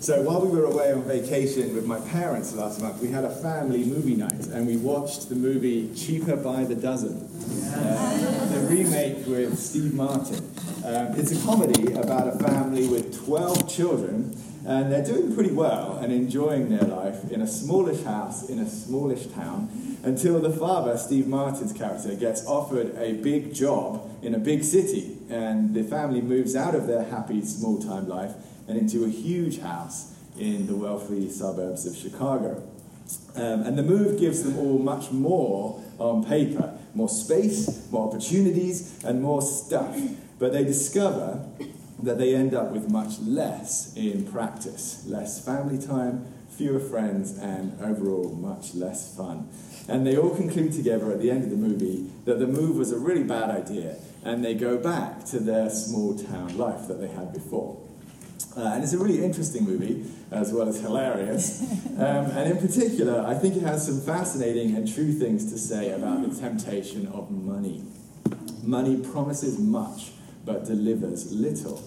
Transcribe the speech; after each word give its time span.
So 0.00 0.22
while 0.22 0.40
we 0.40 0.56
were 0.56 0.64
away 0.64 0.92
on 0.92 1.02
vacation 1.02 1.74
with 1.74 1.84
my 1.84 1.98
parents 1.98 2.54
last 2.54 2.80
month, 2.80 3.02
we 3.02 3.08
had 3.08 3.24
a 3.24 3.34
family 3.34 3.84
movie 3.84 4.14
night 4.14 4.46
and 4.46 4.64
we 4.64 4.76
watched 4.76 5.28
the 5.28 5.34
movie 5.34 5.92
Cheaper 5.92 6.36
by 6.36 6.62
the 6.62 6.76
Dozen, 6.76 7.28
uh, 7.74 8.48
the 8.52 8.60
remake 8.60 9.26
with 9.26 9.58
Steve 9.58 9.94
Martin. 9.94 10.36
Um, 10.84 11.18
it's 11.18 11.32
a 11.32 11.44
comedy 11.44 11.94
about 11.94 12.28
a 12.28 12.38
family 12.38 12.86
with 12.86 13.26
12 13.26 13.68
children 13.68 14.40
and 14.64 14.92
they're 14.92 15.04
doing 15.04 15.34
pretty 15.34 15.50
well 15.50 15.98
and 16.00 16.12
enjoying 16.12 16.68
their 16.68 16.86
life 16.86 17.28
in 17.32 17.42
a 17.42 17.46
smallish 17.46 18.04
house 18.04 18.48
in 18.48 18.60
a 18.60 18.68
smallish 18.70 19.26
town 19.26 19.98
until 20.04 20.38
the 20.38 20.50
father, 20.50 20.96
Steve 20.96 21.26
Martin's 21.26 21.72
character, 21.72 22.14
gets 22.14 22.46
offered 22.46 22.94
a 22.96 23.14
big 23.14 23.52
job 23.52 24.08
in 24.22 24.32
a 24.32 24.38
big 24.38 24.62
city 24.62 25.18
and 25.28 25.74
the 25.74 25.82
family 25.82 26.20
moves 26.20 26.54
out 26.54 26.76
of 26.76 26.86
their 26.86 27.02
happy 27.02 27.44
small 27.44 27.82
time 27.82 28.08
life 28.08 28.34
and 28.68 28.78
into 28.78 29.04
a 29.04 29.08
huge 29.08 29.60
house 29.60 30.14
in 30.38 30.66
the 30.66 30.76
wealthy 30.76 31.28
suburbs 31.30 31.86
of 31.86 31.96
Chicago. 31.96 32.62
Um, 33.34 33.62
and 33.62 33.76
the 33.78 33.82
move 33.82 34.20
gives 34.20 34.42
them 34.42 34.58
all 34.58 34.78
much 34.78 35.10
more 35.10 35.82
on 35.98 36.24
paper 36.24 36.78
more 36.94 37.08
space, 37.08 37.88
more 37.90 38.08
opportunities, 38.08 39.02
and 39.04 39.22
more 39.22 39.40
stuff. 39.40 39.96
But 40.38 40.52
they 40.52 40.64
discover 40.64 41.46
that 42.02 42.18
they 42.18 42.34
end 42.34 42.54
up 42.54 42.70
with 42.72 42.90
much 42.90 43.18
less 43.20 43.96
in 43.96 44.24
practice 44.30 45.04
less 45.06 45.44
family 45.44 45.78
time, 45.78 46.26
fewer 46.50 46.80
friends, 46.80 47.38
and 47.38 47.80
overall 47.80 48.30
much 48.30 48.74
less 48.74 49.16
fun. 49.16 49.48
And 49.88 50.06
they 50.06 50.16
all 50.16 50.34
conclude 50.34 50.72
together 50.72 51.10
at 51.12 51.20
the 51.20 51.30
end 51.30 51.44
of 51.44 51.50
the 51.50 51.56
movie 51.56 52.10
that 52.24 52.38
the 52.38 52.46
move 52.46 52.76
was 52.76 52.92
a 52.92 52.98
really 52.98 53.24
bad 53.24 53.50
idea, 53.50 53.96
and 54.24 54.44
they 54.44 54.54
go 54.54 54.76
back 54.76 55.24
to 55.26 55.38
their 55.38 55.70
small 55.70 56.18
town 56.18 56.58
life 56.58 56.86
that 56.88 57.00
they 57.00 57.08
had 57.08 57.32
before. 57.32 57.80
Uh, 58.56 58.72
and 58.74 58.84
it's 58.84 58.92
a 58.92 58.98
really 58.98 59.24
interesting 59.24 59.64
movie, 59.64 60.04
as 60.30 60.52
well 60.52 60.68
as 60.68 60.80
hilarious. 60.80 61.64
Um, 61.98 62.26
and 62.26 62.52
in 62.52 62.58
particular, 62.58 63.26
I 63.26 63.34
think 63.34 63.56
it 63.56 63.64
has 63.64 63.84
some 63.84 64.00
fascinating 64.00 64.76
and 64.76 64.86
true 64.86 65.12
things 65.12 65.50
to 65.50 65.58
say 65.58 65.90
about 65.90 66.22
the 66.22 66.40
temptation 66.40 67.08
of 67.08 67.28
money. 67.28 67.82
Money 68.62 68.98
promises 68.98 69.58
much, 69.58 70.12
but 70.44 70.64
delivers 70.64 71.32
little. 71.32 71.82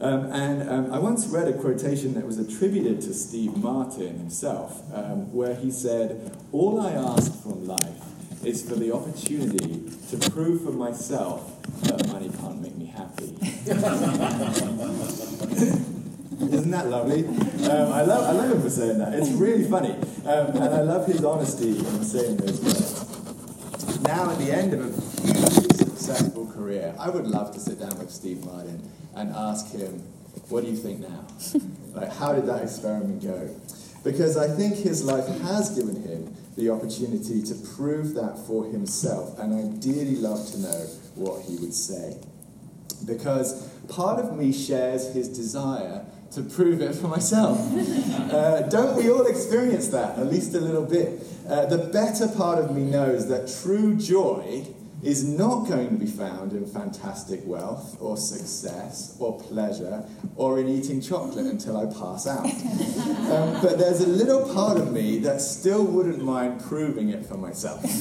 Um, 0.00 0.32
and 0.32 0.68
um, 0.68 0.92
I 0.92 0.98
once 0.98 1.28
read 1.28 1.46
a 1.46 1.52
quotation 1.52 2.14
that 2.14 2.26
was 2.26 2.40
attributed 2.40 3.00
to 3.02 3.14
Steve 3.14 3.56
Martin 3.56 4.18
himself, 4.18 4.82
um, 4.92 5.32
where 5.32 5.54
he 5.54 5.70
said, 5.70 6.36
All 6.50 6.80
I 6.80 6.90
ask 6.90 7.40
from 7.40 7.68
life 7.68 8.02
is 8.46 8.62
for 8.62 8.76
the 8.76 8.92
opportunity 8.92 9.82
to 10.08 10.30
prove 10.30 10.62
for 10.62 10.70
myself 10.70 11.60
that 11.82 12.06
money 12.06 12.30
can't 12.40 12.62
make 12.62 12.76
me 12.76 12.86
happy. 12.86 13.36
Isn't 16.38 16.70
that 16.70 16.86
lovely? 16.86 17.26
Um, 17.26 17.92
I, 17.92 18.02
love, 18.02 18.24
I 18.24 18.32
love 18.32 18.52
him 18.52 18.62
for 18.62 18.70
saying 18.70 18.98
that. 18.98 19.14
It's 19.14 19.30
really 19.30 19.64
funny. 19.64 19.92
Um, 20.24 20.46
and 20.54 20.74
I 20.74 20.82
love 20.82 21.08
his 21.08 21.24
honesty 21.24 21.78
in 21.78 22.04
saying 22.04 22.36
those 22.36 22.60
words. 22.60 24.00
Now, 24.02 24.30
at 24.30 24.38
the 24.38 24.52
end 24.52 24.74
of 24.74 24.80
a 24.80 24.90
hugely 25.22 25.76
successful 25.76 26.46
career, 26.46 26.94
I 27.00 27.10
would 27.10 27.26
love 27.26 27.52
to 27.54 27.60
sit 27.60 27.80
down 27.80 27.98
with 27.98 28.12
Steve 28.12 28.44
Martin 28.44 28.80
and 29.16 29.34
ask 29.34 29.72
him, 29.72 30.04
What 30.50 30.62
do 30.62 30.70
you 30.70 30.76
think 30.76 31.00
now? 31.00 31.26
like, 32.00 32.12
how 32.12 32.32
did 32.32 32.46
that 32.46 32.62
experiment 32.62 33.22
go? 33.22 33.50
Because 34.06 34.36
I 34.36 34.46
think 34.46 34.76
his 34.76 35.02
life 35.02 35.26
has 35.40 35.70
given 35.70 36.00
him 36.00 36.32
the 36.56 36.70
opportunity 36.70 37.42
to 37.42 37.54
prove 37.74 38.14
that 38.14 38.38
for 38.46 38.64
himself, 38.64 39.36
and 39.40 39.52
I'd 39.52 39.80
dearly 39.80 40.14
love 40.14 40.48
to 40.52 40.60
know 40.60 40.86
what 41.16 41.42
he 41.42 41.56
would 41.56 41.74
say. 41.74 42.16
Because 43.04 43.68
part 43.88 44.20
of 44.20 44.36
me 44.36 44.52
shares 44.52 45.12
his 45.12 45.28
desire 45.28 46.06
to 46.30 46.42
prove 46.42 46.80
it 46.82 46.94
for 46.94 47.08
myself. 47.08 47.58
Uh, 48.26 48.62
don't 48.62 48.96
we 48.96 49.08
all 49.08 49.24
experience 49.26 49.88
that, 49.88 50.18
at 50.18 50.26
least 50.26 50.54
a 50.54 50.60
little 50.60 50.84
bit? 50.84 51.22
Uh, 51.48 51.64
the 51.66 51.78
better 51.78 52.28
part 52.28 52.58
of 52.58 52.74
me 52.74 52.82
knows 52.82 53.28
that 53.28 53.48
true 53.62 53.96
joy 53.96 54.66
is 55.06 55.22
not 55.24 55.68
going 55.68 55.88
to 55.90 55.94
be 55.94 56.06
found 56.06 56.52
in 56.52 56.66
fantastic 56.66 57.40
wealth 57.44 57.96
or 58.00 58.16
success 58.16 59.16
or 59.20 59.38
pleasure 59.38 60.04
or 60.34 60.58
in 60.58 60.68
eating 60.68 61.00
chocolate 61.00 61.46
until 61.46 61.76
I 61.76 61.86
pass 61.86 62.26
out. 62.26 62.46
Um, 63.26 63.60
but 63.60 63.76
there's 63.76 64.00
a 64.00 64.06
little 64.06 64.52
part 64.54 64.78
of 64.78 64.92
me 64.92 65.18
that 65.18 65.40
still 65.40 65.84
wouldn't 65.84 66.22
mind 66.22 66.62
proving 66.62 67.08
it 67.08 67.26
for 67.26 67.36
myself. 67.36 67.84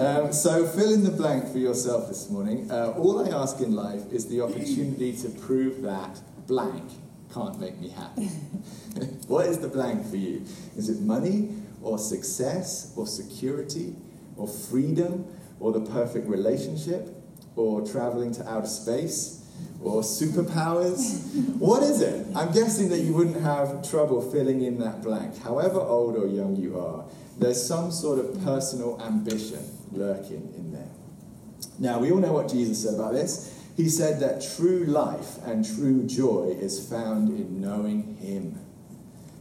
Um, 0.00 0.32
so 0.32 0.66
fill 0.66 0.92
in 0.94 1.04
the 1.04 1.10
blank 1.10 1.50
for 1.52 1.58
yourself 1.58 2.08
this 2.08 2.30
morning. 2.30 2.70
Uh, 2.70 2.92
all 2.96 3.22
I 3.22 3.28
ask 3.28 3.60
in 3.60 3.74
life 3.74 4.10
is 4.10 4.28
the 4.28 4.40
opportunity 4.40 5.14
to 5.18 5.28
prove 5.28 5.82
that 5.82 6.20
blank 6.46 6.90
can't 7.32 7.60
make 7.60 7.78
me 7.78 7.90
happy. 7.90 8.26
what 9.28 9.46
is 9.46 9.58
the 9.58 9.68
blank 9.68 10.06
for 10.08 10.16
you? 10.16 10.44
Is 10.76 10.88
it 10.88 11.00
money 11.00 11.54
or 11.82 11.98
success 11.98 12.92
or 12.96 13.06
security 13.06 13.94
or 14.36 14.48
freedom 14.48 15.26
or 15.60 15.72
the 15.72 15.80
perfect 15.80 16.26
relationship 16.26 17.14
or 17.54 17.86
traveling 17.86 18.32
to 18.32 18.48
outer 18.48 18.66
space? 18.66 19.36
Or 19.82 20.02
superpowers? 20.02 21.34
What 21.58 21.82
is 21.82 22.00
it? 22.00 22.26
I'm 22.34 22.52
guessing 22.52 22.88
that 22.90 23.00
you 23.00 23.12
wouldn't 23.12 23.40
have 23.40 23.88
trouble 23.88 24.20
filling 24.30 24.62
in 24.62 24.78
that 24.80 25.02
blank. 25.02 25.38
However 25.38 25.78
old 25.78 26.16
or 26.16 26.26
young 26.26 26.56
you 26.56 26.78
are, 26.78 27.04
there's 27.38 27.62
some 27.62 27.90
sort 27.90 28.18
of 28.18 28.42
personal 28.44 29.00
ambition 29.02 29.64
lurking 29.92 30.52
in 30.56 30.72
there. 30.72 30.88
Now, 31.78 31.98
we 31.98 32.10
all 32.12 32.18
know 32.18 32.32
what 32.32 32.48
Jesus 32.50 32.82
said 32.82 32.94
about 32.94 33.12
this. 33.12 33.58
He 33.76 33.88
said 33.88 34.20
that 34.20 34.46
true 34.56 34.84
life 34.84 35.38
and 35.44 35.64
true 35.64 36.06
joy 36.06 36.54
is 36.60 36.86
found 36.88 37.30
in 37.30 37.60
knowing 37.60 38.16
Him, 38.16 38.58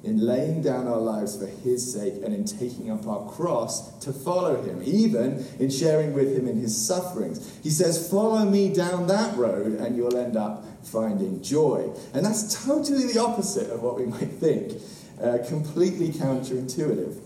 in 0.03 0.25
laying 0.25 0.61
down 0.61 0.87
our 0.87 0.99
lives 0.99 1.37
for 1.37 1.47
His 1.47 1.93
sake, 1.93 2.15
and 2.23 2.33
in 2.33 2.45
taking 2.45 2.89
up 2.89 3.05
our 3.07 3.29
cross 3.29 3.97
to 3.99 4.13
follow 4.13 4.61
Him, 4.61 4.81
even 4.83 5.45
in 5.59 5.69
sharing 5.69 6.13
with 6.13 6.35
Him 6.37 6.47
in 6.47 6.57
His 6.57 6.75
sufferings. 6.75 7.59
He 7.61 7.69
says, 7.69 8.09
Follow 8.09 8.45
me 8.45 8.73
down 8.73 9.07
that 9.07 9.35
road, 9.35 9.73
and 9.79 9.95
you'll 9.97 10.17
end 10.17 10.37
up 10.37 10.65
finding 10.83 11.41
joy. 11.41 11.91
And 12.13 12.25
that's 12.25 12.65
totally 12.65 13.11
the 13.11 13.19
opposite 13.19 13.69
of 13.69 13.81
what 13.81 13.97
we 13.97 14.05
might 14.05 14.31
think, 14.31 14.73
uh, 15.21 15.39
completely 15.47 16.09
counterintuitive. 16.09 17.19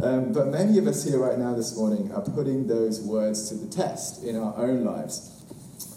Um, 0.00 0.32
but 0.32 0.48
many 0.48 0.78
of 0.78 0.86
us 0.86 1.04
here 1.04 1.18
right 1.18 1.38
now 1.38 1.54
this 1.54 1.76
morning 1.76 2.12
are 2.12 2.22
putting 2.22 2.66
those 2.66 3.00
words 3.00 3.48
to 3.50 3.54
the 3.54 3.68
test 3.68 4.24
in 4.24 4.36
our 4.36 4.56
own 4.56 4.84
lives. 4.84 5.30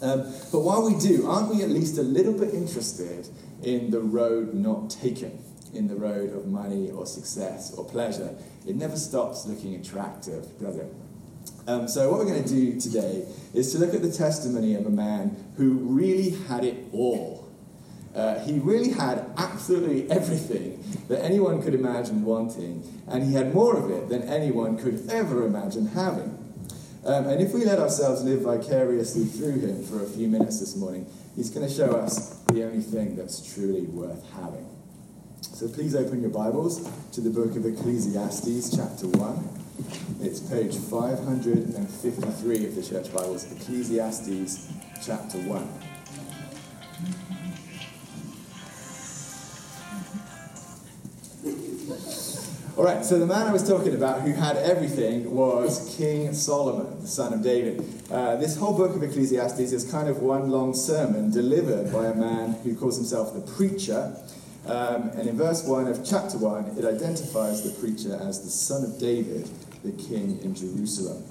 Um, 0.02 0.20
but 0.52 0.60
while 0.60 0.84
we 0.84 0.98
do, 0.98 1.26
aren't 1.26 1.54
we 1.54 1.62
at 1.62 1.70
least 1.70 1.98
a 1.98 2.02
little 2.02 2.32
bit 2.32 2.54
interested 2.54 3.28
in 3.62 3.90
the 3.90 4.00
road 4.00 4.54
not 4.54 4.90
taken, 4.90 5.42
in 5.74 5.88
the 5.88 5.96
road 5.96 6.34
of 6.34 6.46
money 6.46 6.90
or 6.90 7.06
success 7.06 7.72
or 7.74 7.84
pleasure? 7.84 8.34
It 8.66 8.76
never 8.76 8.96
stops 8.96 9.46
looking 9.46 9.74
attractive, 9.74 10.46
does 10.60 10.76
it? 10.76 10.92
Um, 11.68 11.88
so, 11.88 12.10
what 12.10 12.20
we're 12.20 12.26
going 12.26 12.44
to 12.44 12.48
do 12.48 12.80
today 12.80 13.26
is 13.52 13.72
to 13.72 13.78
look 13.78 13.92
at 13.92 14.02
the 14.02 14.12
testimony 14.12 14.74
of 14.74 14.86
a 14.86 14.90
man 14.90 15.36
who 15.56 15.72
really 15.72 16.30
had 16.30 16.64
it 16.64 16.76
all. 16.92 17.48
Uh, 18.14 18.38
he 18.44 18.58
really 18.60 18.90
had 18.90 19.26
absolutely 19.36 20.10
everything 20.10 20.82
that 21.08 21.22
anyone 21.24 21.60
could 21.60 21.74
imagine 21.74 22.24
wanting, 22.24 22.82
and 23.08 23.24
he 23.24 23.34
had 23.34 23.52
more 23.52 23.76
of 23.76 23.90
it 23.90 24.08
than 24.08 24.22
anyone 24.22 24.78
could 24.78 25.08
ever 25.10 25.44
imagine 25.44 25.88
having. 25.88 26.38
Um, 27.04 27.26
and 27.26 27.42
if 27.42 27.52
we 27.52 27.64
let 27.64 27.78
ourselves 27.78 28.22
live 28.22 28.40
vicariously 28.40 29.26
through 29.26 29.60
him 29.60 29.84
for 29.84 30.02
a 30.02 30.06
few 30.08 30.28
minutes 30.28 30.60
this 30.60 30.76
morning, 30.76 31.06
he's 31.36 31.50
going 31.50 31.66
to 31.66 31.72
show 31.72 31.96
us 31.96 32.30
the 32.46 32.64
only 32.64 32.80
thing 32.80 33.16
that's 33.16 33.54
truly 33.54 33.82
worth 33.82 34.24
having. 34.32 34.75
So 35.54 35.68
please 35.68 35.94
open 35.94 36.20
your 36.20 36.30
Bibles 36.30 36.86
to 37.12 37.20
the 37.22 37.30
book 37.30 37.56
of 37.56 37.64
Ecclesiastes, 37.64 38.76
chapter 38.76 39.06
1. 39.08 39.48
It's 40.20 40.40
page 40.40 40.76
553 40.76 42.66
of 42.66 42.74
the 42.74 42.82
Church 42.82 43.12
Bibles, 43.12 43.50
Ecclesiastes, 43.52 44.68
chapter 45.02 45.38
1. 45.38 45.96
All 52.76 52.84
right, 52.84 53.02
so 53.02 53.18
the 53.18 53.24
man 53.24 53.46
I 53.46 53.52
was 53.52 53.66
talking 53.66 53.94
about 53.94 54.20
who 54.20 54.32
had 54.32 54.58
everything 54.58 55.34
was 55.34 55.96
King 55.96 56.34
Solomon, 56.34 57.00
the 57.00 57.08
son 57.08 57.32
of 57.32 57.42
David. 57.42 57.82
Uh, 58.10 58.36
this 58.36 58.56
whole 58.56 58.76
book 58.76 58.94
of 58.94 59.02
Ecclesiastes 59.02 59.72
is 59.72 59.90
kind 59.90 60.08
of 60.10 60.18
one 60.18 60.50
long 60.50 60.74
sermon 60.74 61.30
delivered 61.30 61.90
by 61.90 62.06
a 62.06 62.14
man 62.14 62.52
who 62.62 62.76
calls 62.76 62.96
himself 62.96 63.32
the 63.32 63.40
preacher. 63.40 64.14
Um, 64.66 65.10
and 65.10 65.28
in 65.28 65.36
verse 65.36 65.64
1 65.64 65.86
of 65.86 66.04
chapter 66.04 66.38
1, 66.38 66.76
it 66.78 66.84
identifies 66.84 67.62
the 67.62 67.70
preacher 67.78 68.18
as 68.20 68.42
the 68.42 68.50
son 68.50 68.82
of 68.84 68.98
David, 68.98 69.48
the 69.84 69.92
king 69.92 70.40
in 70.42 70.54
Jerusalem. 70.54 71.22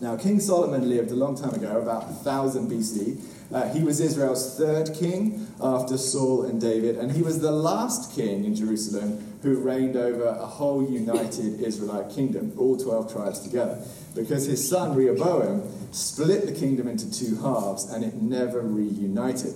Now, 0.00 0.16
King 0.16 0.40
Solomon 0.40 0.88
lived 0.88 1.10
a 1.10 1.14
long 1.14 1.36
time 1.36 1.54
ago, 1.54 1.80
about 1.80 2.06
1000 2.06 2.68
BC. 2.68 3.20
Uh, 3.52 3.72
he 3.72 3.84
was 3.84 4.00
Israel's 4.00 4.58
third 4.58 4.92
king 4.94 5.46
after 5.62 5.96
Saul 5.96 6.44
and 6.44 6.60
David, 6.60 6.96
and 6.96 7.12
he 7.12 7.22
was 7.22 7.40
the 7.40 7.52
last 7.52 8.14
king 8.14 8.44
in 8.44 8.54
Jerusalem 8.54 9.38
who 9.42 9.56
reigned 9.56 9.96
over 9.96 10.24
a 10.24 10.44
whole 10.44 10.84
united 10.84 11.60
Israelite 11.60 12.10
kingdom, 12.10 12.52
all 12.58 12.76
12 12.76 13.12
tribes 13.12 13.38
together. 13.40 13.80
Because 14.14 14.46
his 14.46 14.68
son 14.68 14.96
Rehoboam 14.96 15.62
split 15.92 16.46
the 16.46 16.52
kingdom 16.52 16.88
into 16.88 17.10
two 17.12 17.36
halves 17.36 17.84
and 17.92 18.04
it 18.04 18.14
never 18.14 18.60
reunited. 18.60 19.54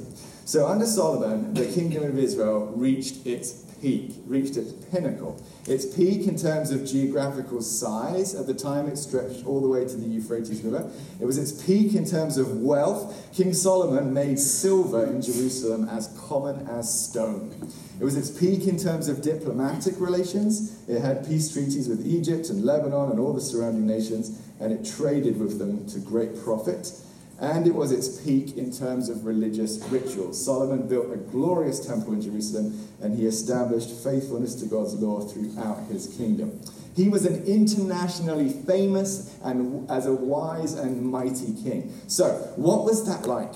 So 0.51 0.67
under 0.67 0.85
Solomon, 0.85 1.55
the 1.55 1.65
kingdom 1.65 2.03
of 2.03 2.19
Israel 2.19 2.73
reached 2.75 3.25
its 3.25 3.53
peak, 3.81 4.17
reached 4.27 4.57
its 4.57 4.73
pinnacle. 4.73 5.41
Its 5.69 5.87
peak 5.87 6.27
in 6.27 6.37
terms 6.37 6.73
of 6.73 6.85
geographical 6.85 7.63
size, 7.63 8.35
at 8.35 8.49
the 8.49 8.55
time 8.55 8.89
it 8.89 8.99
stretched 8.99 9.47
all 9.47 9.61
the 9.61 9.69
way 9.69 9.85
to 9.85 9.97
the 9.97 10.09
Euphrates 10.09 10.61
River. 10.63 10.91
It 11.21 11.25
was 11.25 11.39
its 11.39 11.65
peak 11.65 11.95
in 11.95 12.05
terms 12.05 12.37
of 12.37 12.63
wealth. 12.63 13.33
King 13.33 13.55
Solomon 13.55 14.13
made 14.13 14.41
silver 14.41 15.07
in 15.07 15.23
Jerusalem 15.23 15.89
as 15.89 16.09
common 16.19 16.67
as 16.67 16.93
stone. 16.93 17.71
It 18.01 18.05
was 18.05 18.17
its 18.17 18.37
peak 18.37 18.67
in 18.67 18.77
terms 18.77 19.07
of 19.07 19.23
diplomatic 19.23 20.01
relations. 20.01 20.83
It 20.89 21.01
had 21.01 21.29
peace 21.29 21.53
treaties 21.53 21.89
with 21.89 22.05
Egypt 22.05 22.51
and 22.51 22.65
Lebanon 22.65 23.13
and 23.13 23.21
all 23.21 23.33
the 23.33 23.41
surrounding 23.41 23.87
nations, 23.87 24.43
and 24.59 24.73
it 24.73 24.85
traded 24.85 25.39
with 25.39 25.61
them 25.61 25.87
to 25.91 26.01
great 26.01 26.43
profit 26.43 26.91
and 27.41 27.67
it 27.67 27.75
was 27.75 27.91
its 27.91 28.21
peak 28.23 28.57
in 28.59 28.71
terms 28.71 29.09
of 29.09 29.25
religious 29.25 29.79
rituals. 29.89 30.45
Solomon 30.45 30.87
built 30.87 31.11
a 31.11 31.17
glorious 31.17 31.85
temple 31.85 32.13
in 32.13 32.21
Jerusalem, 32.21 32.89
and 33.01 33.17
he 33.17 33.27
established 33.27 33.91
faithfulness 34.05 34.55
to 34.57 34.67
God's 34.67 34.95
law 34.95 35.21
throughout 35.21 35.87
his 35.87 36.07
kingdom. 36.19 36.61
He 36.95 37.09
was 37.09 37.25
an 37.25 37.45
internationally 37.45 38.51
famous 38.51 39.39
and 39.43 39.91
as 39.91 40.05
a 40.07 40.13
wise 40.13 40.75
and 40.75 41.03
mighty 41.03 41.55
king. 41.63 41.95
So, 42.09 42.29
what 42.57 42.85
was 42.85 43.07
that 43.07 43.27
like? 43.27 43.53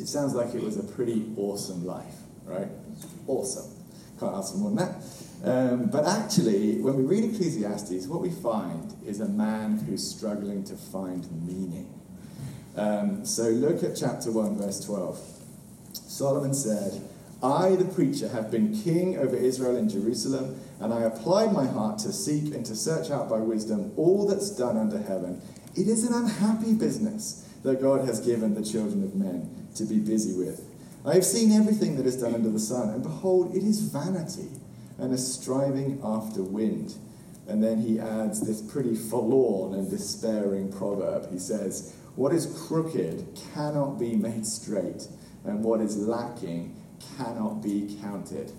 It 0.00 0.06
sounds 0.06 0.34
like 0.34 0.54
it 0.54 0.62
was 0.62 0.78
a 0.78 0.82
pretty 0.82 1.30
awesome 1.36 1.84
life, 1.84 2.14
right? 2.44 2.68
Awesome. 3.26 3.70
Can't 4.18 4.34
ask 4.34 4.52
for 4.52 4.58
more 4.58 4.70
than 4.70 4.78
that. 4.78 5.04
Um, 5.44 5.86
but 5.90 6.06
actually, 6.06 6.80
when 6.80 6.96
we 6.96 7.04
read 7.04 7.34
Ecclesiastes, 7.34 8.06
what 8.06 8.20
we 8.20 8.30
find 8.30 8.94
is 9.06 9.20
a 9.20 9.28
man 9.28 9.78
who's 9.78 10.08
struggling 10.08 10.64
to 10.64 10.74
find 10.74 11.30
meaning. 11.46 11.97
Um, 12.76 13.24
so 13.24 13.44
look 13.44 13.82
at 13.82 13.96
chapter 13.96 14.30
1, 14.30 14.58
verse 14.58 14.84
12. 14.84 15.18
Solomon 15.92 16.54
said, 16.54 17.02
I, 17.42 17.76
the 17.76 17.84
preacher, 17.84 18.28
have 18.28 18.50
been 18.50 18.76
king 18.82 19.16
over 19.16 19.36
Israel 19.36 19.76
in 19.76 19.88
Jerusalem, 19.88 20.60
and 20.80 20.92
I 20.92 21.02
applied 21.02 21.52
my 21.52 21.66
heart 21.66 21.98
to 22.00 22.12
seek 22.12 22.54
and 22.54 22.66
to 22.66 22.74
search 22.74 23.10
out 23.10 23.28
by 23.28 23.38
wisdom 23.38 23.92
all 23.96 24.26
that's 24.26 24.50
done 24.50 24.76
under 24.76 24.98
heaven. 24.98 25.40
It 25.76 25.86
is 25.86 26.04
an 26.04 26.14
unhappy 26.14 26.72
business 26.72 27.48
that 27.62 27.80
God 27.80 28.06
has 28.06 28.20
given 28.20 28.54
the 28.54 28.64
children 28.64 29.04
of 29.04 29.14
men 29.14 29.68
to 29.76 29.84
be 29.84 29.98
busy 29.98 30.36
with. 30.36 30.64
I 31.04 31.14
have 31.14 31.24
seen 31.24 31.52
everything 31.52 31.96
that 31.96 32.06
is 32.06 32.20
done 32.20 32.34
under 32.34 32.50
the 32.50 32.58
sun, 32.58 32.90
and 32.90 33.02
behold, 33.02 33.54
it 33.54 33.62
is 33.62 33.80
vanity 33.80 34.48
and 34.98 35.12
a 35.12 35.18
striving 35.18 36.00
after 36.02 36.42
wind. 36.42 36.94
And 37.48 37.64
then 37.64 37.80
he 37.80 37.98
adds 37.98 38.46
this 38.46 38.60
pretty 38.60 38.94
forlorn 38.94 39.74
and 39.74 39.90
despairing 39.90 40.70
proverb. 40.70 41.30
He 41.32 41.38
says, 41.38 41.94
what 42.18 42.34
is 42.34 42.46
crooked 42.66 43.38
cannot 43.54 43.98
be 43.98 44.16
made 44.16 44.44
straight, 44.44 45.06
and 45.44 45.62
what 45.62 45.80
is 45.80 45.96
lacking 45.96 46.74
cannot 47.16 47.62
be 47.62 47.96
counted. 48.02 48.50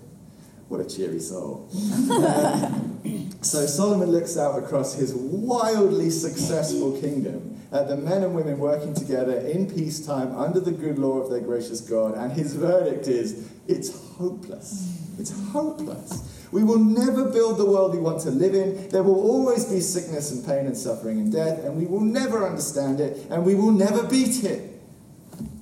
What 0.68 0.80
a 0.80 0.84
cheery 0.84 1.20
soul. 1.20 1.68
so 3.42 3.66
Solomon 3.66 4.10
looks 4.10 4.38
out 4.38 4.58
across 4.62 4.94
his 4.94 5.12
wildly 5.14 6.08
successful 6.08 6.98
kingdom 7.00 7.60
at 7.70 7.86
the 7.88 7.96
men 7.96 8.22
and 8.22 8.34
women 8.34 8.58
working 8.58 8.94
together 8.94 9.38
in 9.40 9.70
peacetime 9.70 10.34
under 10.34 10.58
the 10.58 10.72
good 10.72 10.98
law 10.98 11.18
of 11.18 11.28
their 11.28 11.40
gracious 11.40 11.80
God, 11.80 12.14
and 12.14 12.32
his 12.32 12.54
verdict 12.54 13.08
is 13.08 13.50
it's 13.68 13.94
hopeless. 14.16 14.96
It's 15.18 15.38
hopeless. 15.50 16.29
We 16.52 16.64
will 16.64 16.78
never 16.78 17.26
build 17.26 17.58
the 17.58 17.64
world 17.64 17.94
we 17.94 18.00
want 18.00 18.20
to 18.22 18.30
live 18.30 18.54
in. 18.54 18.88
There 18.88 19.02
will 19.02 19.20
always 19.20 19.64
be 19.66 19.80
sickness 19.80 20.32
and 20.32 20.44
pain 20.44 20.66
and 20.66 20.76
suffering 20.76 21.18
and 21.18 21.32
death, 21.32 21.64
and 21.64 21.76
we 21.76 21.86
will 21.86 22.00
never 22.00 22.44
understand 22.46 23.00
it, 23.00 23.26
and 23.30 23.44
we 23.44 23.54
will 23.54 23.70
never 23.70 24.02
beat 24.02 24.42
it. 24.42 24.70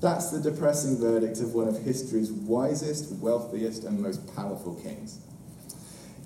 That's 0.01 0.31
the 0.31 0.41
depressing 0.41 0.99
verdict 0.99 1.41
of 1.41 1.55
one 1.55 1.69
of 1.69 1.83
history's 1.83 2.31
wisest, 2.31 3.13
wealthiest, 3.17 3.85
and 3.85 4.01
most 4.01 4.35
powerful 4.35 4.77
kings. 4.77 5.19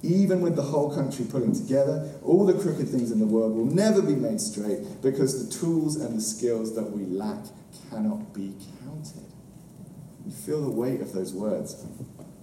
Even 0.03 0.41
with 0.41 0.57
the 0.57 0.63
whole 0.63 0.95
country 0.95 1.25
pulling 1.25 1.55
together, 1.55 2.11
all 2.25 2.45
the 2.45 2.55
crooked 2.55 2.89
things 2.89 3.11
in 3.11 3.19
the 3.19 3.27
world 3.27 3.55
will 3.55 3.65
never 3.65 4.03
be 4.03 4.15
made 4.15 4.41
straight 4.41 5.01
because 5.01 5.47
the 5.47 5.61
tools 5.61 5.97
and 5.97 6.17
the 6.17 6.21
skills 6.21 6.75
that 6.75 6.91
we 6.91 7.05
lack 7.05 7.39
cannot 7.89 8.35
be 8.35 8.55
counted. 8.85 9.23
You 10.27 10.33
feel 10.33 10.61
the 10.61 10.71
weight 10.71 11.01
of 11.01 11.13
those 11.13 11.33
words. 11.33 11.85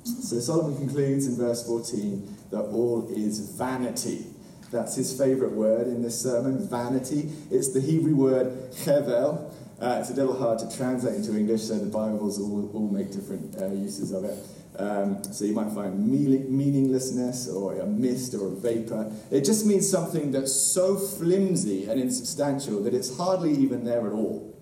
So 0.03 0.39
Solomon 0.39 0.77
concludes 0.77 1.27
in 1.27 1.37
verse 1.37 1.65
14 1.65 2.37
that 2.51 2.61
all 2.61 3.07
is 3.09 3.39
vanity. 3.39 4.25
That's 4.71 4.95
his 4.95 5.17
favorite 5.17 5.51
word 5.51 5.87
in 5.87 6.01
this 6.01 6.19
sermon, 6.19 6.67
vanity. 6.67 7.31
It's 7.49 7.73
the 7.73 7.81
Hebrew 7.81 8.15
word 8.15 8.71
chevel. 8.71 9.51
Uh, 9.81 9.97
it's 9.99 10.09
a 10.09 10.13
little 10.13 10.37
hard 10.37 10.59
to 10.59 10.77
translate 10.77 11.15
into 11.15 11.37
English, 11.37 11.63
so 11.63 11.79
the 11.79 11.85
Bibles 11.85 12.39
all, 12.39 12.69
all 12.73 12.89
make 12.89 13.11
different 13.11 13.55
uh, 13.59 13.67
uses 13.67 14.11
of 14.11 14.25
it. 14.25 14.37
Um, 14.77 15.23
so 15.23 15.45
you 15.45 15.53
might 15.53 15.71
find 15.71 16.07
meaninglessness 16.07 17.49
or 17.49 17.79
a 17.79 17.85
mist 17.85 18.33
or 18.33 18.47
a 18.47 18.55
vapor. 18.55 19.11
It 19.31 19.43
just 19.43 19.65
means 19.65 19.89
something 19.89 20.31
that's 20.31 20.53
so 20.53 20.95
flimsy 20.95 21.89
and 21.89 21.99
insubstantial 21.99 22.83
that 22.83 22.93
it's 22.93 23.17
hardly 23.17 23.51
even 23.51 23.83
there 23.83 24.05
at 24.05 24.13
all 24.13 24.58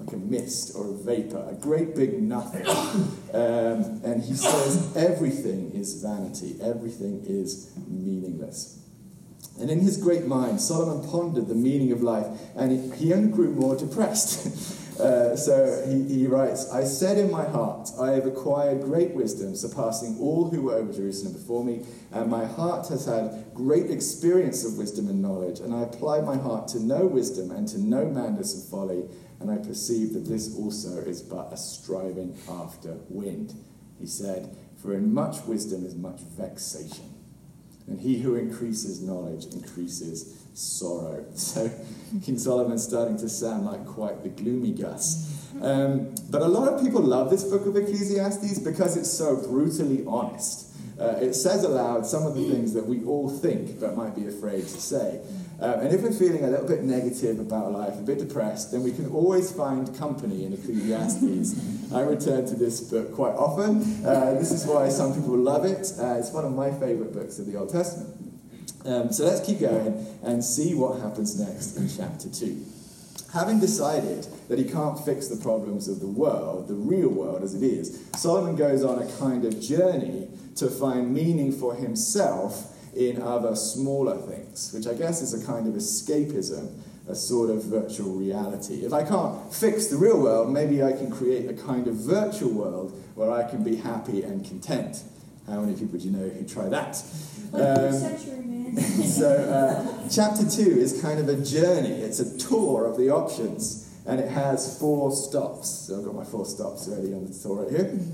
like 0.00 0.12
a 0.12 0.16
mist 0.16 0.72
or 0.74 0.88
a 0.88 0.94
vapor, 0.94 1.46
a 1.50 1.54
great 1.54 1.94
big 1.94 2.20
nothing. 2.22 2.66
Um, 3.32 4.00
and 4.02 4.22
he 4.22 4.34
says 4.34 4.96
everything 4.96 5.70
is 5.72 6.02
vanity, 6.02 6.56
everything 6.60 7.24
is 7.26 7.70
meaningless. 7.86 8.80
And 9.60 9.70
in 9.70 9.80
his 9.80 9.98
great 9.98 10.26
mind, 10.26 10.60
Solomon 10.60 11.08
pondered 11.08 11.46
the 11.46 11.54
meaning 11.54 11.92
of 11.92 12.02
life, 12.02 12.26
and 12.56 12.92
he 12.94 13.12
only 13.12 13.30
grew 13.30 13.52
more 13.52 13.76
depressed. 13.76 14.78
Uh, 15.00 15.34
so 15.34 15.82
he, 15.88 16.04
he 16.14 16.26
writes, 16.26 16.70
I 16.70 16.84
said 16.84 17.16
in 17.16 17.30
my 17.30 17.44
heart, 17.44 17.88
I 17.98 18.10
have 18.10 18.26
acquired 18.26 18.82
great 18.82 19.12
wisdom, 19.12 19.56
surpassing 19.56 20.18
all 20.20 20.50
who 20.50 20.62
were 20.62 20.74
over 20.74 20.92
Jerusalem 20.92 21.32
before 21.32 21.64
me, 21.64 21.86
and 22.12 22.30
my 22.30 22.44
heart 22.44 22.88
has 22.88 23.06
had 23.06 23.46
great 23.54 23.90
experience 23.90 24.62
of 24.62 24.76
wisdom 24.76 25.08
and 25.08 25.22
knowledge, 25.22 25.60
and 25.60 25.74
I 25.74 25.84
applied 25.84 26.24
my 26.24 26.36
heart 26.36 26.68
to 26.68 26.80
know 26.80 27.06
wisdom 27.06 27.50
and 27.50 27.66
to 27.68 27.78
know 27.78 28.04
madness 28.04 28.54
and 28.54 28.62
folly, 28.70 29.04
and 29.40 29.50
I 29.50 29.56
perceive 29.56 30.12
that 30.12 30.26
this 30.26 30.54
also 30.56 30.98
is 30.98 31.22
but 31.22 31.52
a 31.52 31.56
striving 31.56 32.36
after 32.48 32.98
wind. 33.08 33.54
He 33.98 34.06
said, 34.06 34.54
For 34.80 34.94
in 34.94 35.12
much 35.12 35.44
wisdom 35.46 35.84
is 35.84 35.94
much 35.94 36.20
vexation, 36.20 37.14
and 37.86 38.00
he 38.00 38.20
who 38.20 38.36
increases 38.36 39.00
knowledge 39.00 39.46
increases 39.46 40.36
sorrow. 40.54 41.24
So 41.34 41.70
King 42.22 42.38
Solomon's 42.38 42.84
starting 42.84 43.16
to 43.18 43.28
sound 43.28 43.66
like 43.66 43.86
quite 43.86 44.22
the 44.22 44.28
gloomy 44.28 44.72
Gus. 44.72 45.26
Um, 45.62 46.14
but 46.28 46.42
a 46.42 46.46
lot 46.46 46.72
of 46.72 46.82
people 46.82 47.00
love 47.00 47.30
this 47.30 47.44
book 47.44 47.66
of 47.66 47.76
Ecclesiastes 47.76 48.58
because 48.60 48.96
it's 48.96 49.10
so 49.10 49.36
brutally 49.36 50.04
honest. 50.06 50.66
Uh, 51.00 51.16
it 51.20 51.34
says 51.34 51.64
aloud 51.64 52.04
some 52.04 52.26
of 52.26 52.34
the 52.34 52.48
things 52.50 52.74
that 52.74 52.84
we 52.84 53.02
all 53.04 53.30
think 53.30 53.80
but 53.80 53.96
might 53.96 54.14
be 54.14 54.26
afraid 54.26 54.60
to 54.60 54.80
say. 54.80 55.20
Um, 55.60 55.80
and 55.80 55.94
if 55.94 56.00
we're 56.00 56.12
feeling 56.12 56.42
a 56.44 56.48
little 56.48 56.66
bit 56.66 56.82
negative 56.82 57.38
about 57.38 57.72
life, 57.72 57.92
a 57.98 58.02
bit 58.02 58.18
depressed, 58.18 58.72
then 58.72 58.82
we 58.82 58.92
can 58.92 59.10
always 59.10 59.52
find 59.52 59.94
company 59.98 60.46
in 60.46 60.54
Ecclesiastes. 60.54 61.92
I 61.94 62.00
return 62.00 62.46
to 62.46 62.54
this 62.54 62.80
book 62.80 63.14
quite 63.14 63.34
often. 63.34 63.82
Uh, 64.04 64.34
this 64.38 64.52
is 64.52 64.64
why 64.64 64.88
some 64.88 65.12
people 65.14 65.36
love 65.36 65.66
it. 65.66 65.92
Uh, 65.98 66.14
it's 66.14 66.32
one 66.32 66.46
of 66.46 66.52
my 66.52 66.70
favorite 66.70 67.12
books 67.12 67.38
of 67.38 67.46
the 67.46 67.58
Old 67.58 67.70
Testament. 67.70 68.16
Um, 68.86 69.12
so 69.12 69.26
let's 69.26 69.44
keep 69.44 69.60
going 69.60 70.06
and 70.22 70.42
see 70.42 70.74
what 70.74 71.00
happens 71.02 71.38
next 71.38 71.76
in 71.76 71.90
chapter 71.94 72.30
2. 72.30 72.64
Having 73.34 73.60
decided 73.60 74.26
that 74.48 74.58
he 74.58 74.64
can't 74.64 74.98
fix 75.04 75.28
the 75.28 75.36
problems 75.36 75.88
of 75.88 76.00
the 76.00 76.06
world, 76.06 76.68
the 76.68 76.74
real 76.74 77.10
world 77.10 77.42
as 77.42 77.54
it 77.54 77.62
is, 77.62 78.02
Solomon 78.16 78.56
goes 78.56 78.82
on 78.82 79.02
a 79.02 79.12
kind 79.18 79.44
of 79.44 79.60
journey 79.60 80.28
to 80.56 80.68
find 80.68 81.12
meaning 81.12 81.52
for 81.52 81.74
himself 81.74 82.74
in 82.94 83.22
other 83.22 83.54
smaller 83.56 84.16
things, 84.16 84.72
which 84.74 84.86
I 84.86 84.94
guess 84.94 85.22
is 85.22 85.34
a 85.34 85.46
kind 85.46 85.66
of 85.66 85.74
escapism, 85.74 86.80
a 87.08 87.14
sort 87.14 87.50
of 87.50 87.64
virtual 87.64 88.14
reality. 88.14 88.84
If 88.84 88.92
I 88.92 89.04
can't 89.04 89.52
fix 89.52 89.86
the 89.86 89.96
real 89.96 90.20
world, 90.20 90.52
maybe 90.52 90.82
I 90.82 90.92
can 90.92 91.10
create 91.10 91.48
a 91.48 91.54
kind 91.54 91.86
of 91.86 91.94
virtual 91.94 92.50
world 92.52 92.92
where 93.14 93.30
I 93.30 93.48
can 93.48 93.62
be 93.64 93.76
happy 93.76 94.22
and 94.22 94.44
content. 94.44 95.02
How 95.46 95.60
many 95.60 95.76
people 95.76 95.98
do 95.98 96.04
you 96.04 96.16
know 96.16 96.28
who 96.28 96.46
try 96.46 96.68
that? 96.68 97.02
Um, 97.52 98.76
so, 99.04 99.28
uh, 99.28 100.08
chapter 100.08 100.48
two 100.48 100.78
is 100.78 101.00
kind 101.02 101.18
of 101.18 101.28
a 101.28 101.36
journey, 101.44 101.90
it's 101.90 102.20
a 102.20 102.38
tour 102.38 102.86
of 102.86 102.96
the 102.96 103.10
options, 103.10 103.92
and 104.06 104.20
it 104.20 104.30
has 104.30 104.78
four 104.78 105.10
stops. 105.10 105.68
So, 105.68 105.98
I've 105.98 106.04
got 106.04 106.14
my 106.14 106.24
four 106.24 106.46
stops 106.46 106.86
ready 106.88 107.12
on 107.12 107.26
the 107.26 107.34
tour 107.34 107.64
right 107.64 107.70
here. 107.70 107.98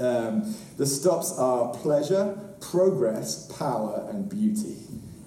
Um, 0.00 0.54
the 0.76 0.86
stops 0.86 1.36
are 1.38 1.74
pleasure, 1.74 2.38
progress, 2.60 3.50
power, 3.58 4.08
and 4.10 4.28
beauty. 4.28 4.76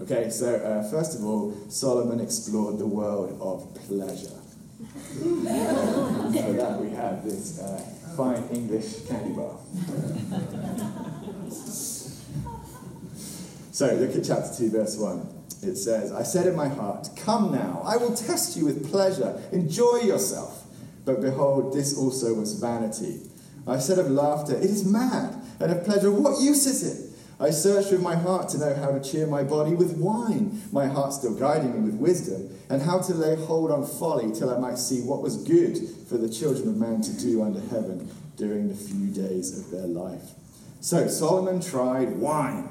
Okay, 0.01 0.29
so 0.29 0.55
uh, 0.55 0.89
first 0.89 1.17
of 1.17 1.23
all, 1.23 1.55
Solomon 1.69 2.19
explored 2.19 2.79
the 2.79 2.88
world 2.88 3.38
of 3.41 3.73
pleasure. 3.88 4.35
for 5.19 6.53
that, 6.53 6.79
we 6.81 6.89
have 6.91 7.23
this 7.23 7.59
uh, 7.59 7.79
fine 8.17 8.43
English 8.51 9.05
candy 9.07 9.33
bar. 9.33 9.57
so, 13.71 13.93
look 13.95 14.15
at 14.15 14.23
chapter 14.23 14.55
2, 14.57 14.71
verse 14.71 14.97
1. 14.97 15.27
It 15.63 15.75
says, 15.75 16.11
I 16.11 16.23
said 16.23 16.47
in 16.47 16.55
my 16.55 16.67
heart, 16.67 17.09
Come 17.17 17.51
now, 17.51 17.83
I 17.85 17.97
will 17.97 18.15
test 18.15 18.57
you 18.57 18.65
with 18.65 18.89
pleasure, 18.89 19.39
enjoy 19.51 19.97
yourself. 20.03 20.65
But 21.05 21.21
behold, 21.21 21.73
this 21.73 21.97
also 21.97 22.33
was 22.33 22.53
vanity 22.59 23.21
I 23.67 23.77
said 23.77 24.00
of 24.00 24.09
laughter, 24.09 24.55
It 24.55 24.63
is 24.65 24.85
mad, 24.85 25.35
and 25.59 25.71
of 25.71 25.85
pleasure, 25.85 26.11
What 26.11 26.41
use 26.41 26.65
is 26.65 26.83
it? 26.83 27.11
I 27.41 27.50
searched 27.50 27.91
with 27.91 28.03
my 28.03 28.15
heart 28.15 28.50
to 28.50 28.60
know 28.60 28.75
how 28.75 28.91
to 28.91 29.01
cheer 29.01 29.25
my 29.25 29.41
body 29.41 29.74
with 29.74 29.98
wine, 29.98 30.62
my 30.71 30.86
heart 30.86 31.12
still 31.12 31.33
guiding 31.33 31.74
me 31.74 31.89
with 31.89 31.95
wisdom, 31.95 32.55
and 32.69 32.83
how 32.83 33.00
to 33.00 33.15
lay 33.15 33.36
hold 33.36 33.71
on 33.71 33.83
folly 33.83 34.31
till 34.31 34.53
I 34.53 34.60
might 34.60 34.77
see 34.77 35.01
what 35.01 35.24
was 35.24 35.38
good 35.38 35.79
for 36.07 36.19
the 36.19 36.29
children 36.29 36.69
of 36.69 36.77
man 36.77 37.01
to 37.01 37.19
do 37.19 37.41
under 37.41 37.60
heaven 37.60 38.12
during 38.38 38.67
the 38.67 38.75
few 38.75 39.07
days 39.07 39.57
of 39.57 39.71
their 39.71 39.88
life. 39.88 40.21
So 40.81 41.07
Solomon 41.07 41.62
tried 41.62 42.12
wine 42.17 42.69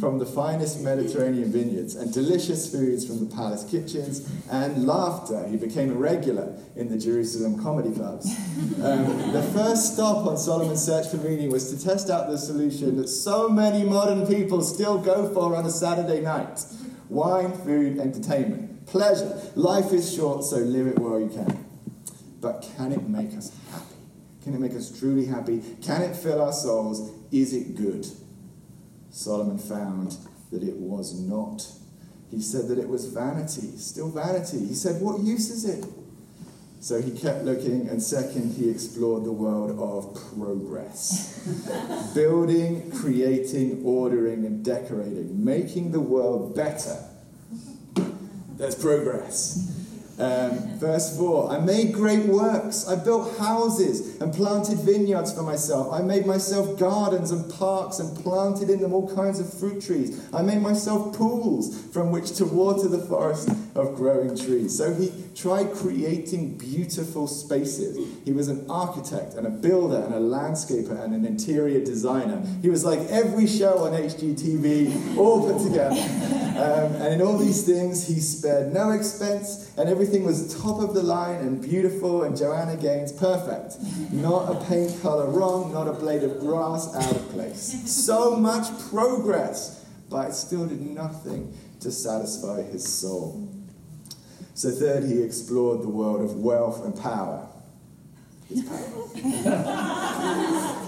from 0.00 0.18
the 0.18 0.26
finest 0.26 0.80
Mediterranean 0.80 1.50
vineyards 1.50 1.94
and 1.94 2.12
delicious 2.12 2.70
foods 2.70 3.06
from 3.06 3.26
the 3.26 3.34
palace 3.34 3.64
kitchens 3.64 4.28
and 4.50 4.86
laughter. 4.86 5.46
He 5.48 5.56
became 5.56 5.90
a 5.90 5.94
regular 5.94 6.56
in 6.76 6.88
the 6.88 6.98
Jerusalem 6.98 7.62
comedy 7.62 7.92
clubs. 7.92 8.26
Um, 8.82 9.32
the 9.32 9.42
first 9.54 9.94
stop 9.94 10.26
on 10.26 10.36
Solomon's 10.36 10.84
search 10.84 11.08
for 11.08 11.16
meaning 11.18 11.50
was 11.50 11.70
to 11.70 11.82
test 11.82 12.10
out 12.10 12.28
the 12.28 12.38
solution 12.38 12.96
that 12.96 13.08
so 13.08 13.48
many 13.48 13.84
modern 13.84 14.26
people 14.26 14.62
still 14.62 14.98
go 14.98 15.32
for 15.32 15.56
on 15.56 15.64
a 15.66 15.70
Saturday 15.70 16.20
night 16.20 16.64
wine, 17.08 17.52
food, 17.52 17.98
entertainment, 17.98 18.86
pleasure. 18.86 19.40
Life 19.54 19.92
is 19.92 20.12
short, 20.12 20.44
so 20.44 20.56
live 20.56 20.86
it 20.86 20.98
while 20.98 21.20
you 21.20 21.28
can. 21.28 21.64
But 22.40 22.68
can 22.76 22.92
it 22.92 23.08
make 23.08 23.34
us 23.36 23.52
happy? 23.70 23.94
Can 24.42 24.54
it 24.54 24.60
make 24.60 24.74
us 24.74 24.96
truly 24.98 25.26
happy? 25.26 25.62
Can 25.82 26.02
it 26.02 26.16
fill 26.16 26.42
our 26.42 26.52
souls? 26.52 27.10
Is 27.30 27.52
it 27.54 27.76
good? 27.76 28.06
Solomon 29.14 29.58
found 29.58 30.16
that 30.50 30.64
it 30.64 30.74
was 30.74 31.20
not. 31.20 31.64
He 32.32 32.40
said 32.42 32.66
that 32.66 32.78
it 32.78 32.88
was 32.88 33.06
vanity, 33.06 33.76
still 33.76 34.10
vanity. 34.10 34.66
He 34.66 34.74
said, 34.74 35.00
What 35.00 35.20
use 35.20 35.50
is 35.50 35.64
it? 35.64 35.84
So 36.80 37.00
he 37.00 37.12
kept 37.12 37.44
looking, 37.44 37.88
and 37.88 38.02
second, 38.02 38.54
he 38.54 38.68
explored 38.68 39.24
the 39.24 39.32
world 39.32 39.78
of 39.78 40.20
progress. 40.36 41.40
Building, 42.14 42.90
creating, 42.90 43.82
ordering, 43.84 44.44
and 44.44 44.64
decorating, 44.64 45.44
making 45.44 45.92
the 45.92 46.00
world 46.00 46.56
better. 46.56 46.98
There's 48.56 48.74
progress. 48.74 49.83
Um, 50.16 50.78
verse 50.78 51.16
4 51.16 51.50
I 51.50 51.58
made 51.58 51.92
great 51.92 52.26
works. 52.26 52.86
I 52.86 52.94
built 52.94 53.36
houses 53.38 54.20
and 54.20 54.32
planted 54.32 54.78
vineyards 54.78 55.32
for 55.32 55.42
myself. 55.42 55.92
I 55.92 56.02
made 56.02 56.24
myself 56.24 56.78
gardens 56.78 57.32
and 57.32 57.50
parks 57.52 57.98
and 57.98 58.16
planted 58.22 58.70
in 58.70 58.80
them 58.80 58.92
all 58.92 59.12
kinds 59.14 59.40
of 59.40 59.52
fruit 59.52 59.82
trees. 59.82 60.24
I 60.32 60.42
made 60.42 60.62
myself 60.62 61.16
pools 61.16 61.76
from 61.92 62.12
which 62.12 62.36
to 62.36 62.44
water 62.44 62.88
the 62.88 62.98
forest 62.98 63.48
of 63.74 63.96
growing 63.96 64.36
trees. 64.36 64.78
So 64.78 64.94
he 64.94 65.12
tried 65.34 65.72
creating 65.72 66.58
beautiful 66.58 67.26
spaces. 67.26 67.96
He 68.24 68.32
was 68.32 68.48
an 68.48 68.66
architect 68.70 69.34
and 69.34 69.46
a 69.46 69.50
builder 69.50 70.04
and 70.04 70.14
a 70.14 70.20
landscaper 70.20 71.02
and 71.02 71.14
an 71.14 71.24
interior 71.24 71.82
designer. 71.84 72.44
He 72.62 72.68
was 72.68 72.84
like 72.84 73.00
every 73.08 73.46
show 73.46 73.78
on 73.78 73.92
HGTV, 73.92 75.16
all 75.16 75.50
put 75.50 75.62
together. 75.62 76.00
Um, 76.54 76.94
and 77.02 77.14
in 77.14 77.22
all 77.22 77.36
these 77.36 77.66
things, 77.66 78.06
he 78.06 78.20
spared 78.20 78.72
no 78.72 78.92
expense 78.92 79.72
and 79.76 79.88
Everything 79.94 80.24
was 80.24 80.60
top 80.60 80.82
of 80.82 80.92
the 80.92 81.04
line 81.04 81.36
and 81.36 81.62
beautiful, 81.62 82.24
and 82.24 82.36
Joanna 82.36 82.76
Gaines 82.76 83.12
perfect. 83.12 83.76
Not 84.12 84.50
a 84.50 84.64
paint 84.66 85.00
color 85.02 85.30
wrong, 85.30 85.72
not 85.72 85.86
a 85.86 85.92
blade 85.92 86.24
of 86.24 86.40
grass 86.40 86.92
out 86.96 87.14
of 87.14 87.30
place. 87.30 87.80
So 87.86 88.34
much 88.34 88.66
progress, 88.90 89.86
but 90.10 90.30
it 90.30 90.34
still 90.34 90.66
did 90.66 90.80
nothing 90.80 91.56
to 91.78 91.92
satisfy 91.92 92.62
his 92.62 92.84
soul. 92.92 93.48
So, 94.54 94.70
third, 94.70 95.04
he 95.04 95.20
explored 95.20 95.82
the 95.82 95.88
world 95.88 96.22
of 96.22 96.36
wealth 96.36 96.84
and 96.84 96.96
power. 97.00 97.48
It's 98.48 98.62
power. 98.68 98.78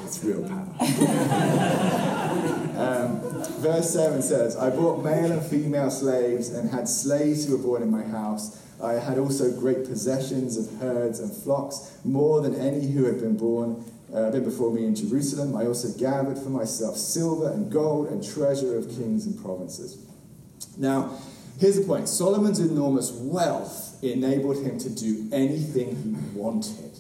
it's 0.04 0.22
real 0.22 0.48
power. 0.48 0.68
um, 2.76 3.20
verse 3.60 3.90
7 3.90 4.22
says, 4.22 4.56
I 4.56 4.70
bought 4.70 5.02
male 5.02 5.32
and 5.32 5.42
female 5.42 5.90
slaves 5.90 6.50
and 6.50 6.70
had 6.70 6.88
slaves 6.88 7.46
who 7.46 7.56
were 7.56 7.62
born 7.62 7.82
in 7.82 7.90
my 7.90 8.04
house. 8.04 8.62
I 8.82 8.94
had 8.94 9.18
also 9.18 9.50
great 9.58 9.84
possessions 9.86 10.56
of 10.56 10.80
herds 10.80 11.18
and 11.18 11.32
flocks, 11.32 11.98
more 12.04 12.42
than 12.42 12.54
any 12.54 12.86
who 12.92 13.04
had 13.04 13.18
been 13.18 13.36
born 13.36 13.84
uh, 14.14 14.30
been 14.30 14.44
before 14.44 14.72
me 14.72 14.84
in 14.84 14.94
Jerusalem. 14.94 15.56
I 15.56 15.66
also 15.66 15.88
gathered 15.98 16.38
for 16.38 16.50
myself 16.50 16.96
silver 16.96 17.50
and 17.50 17.72
gold 17.72 18.08
and 18.08 18.22
treasure 18.22 18.76
of 18.76 18.88
kings 18.88 19.26
and 19.26 19.42
provinces. 19.42 19.98
Now, 20.76 21.18
here's 21.58 21.78
the 21.78 21.86
point 21.86 22.08
Solomon's 22.08 22.60
enormous 22.60 23.10
wealth 23.12 24.02
enabled 24.02 24.64
him 24.64 24.78
to 24.78 24.90
do 24.90 25.28
anything 25.32 25.96
he 25.96 26.38
wanted 26.38 26.92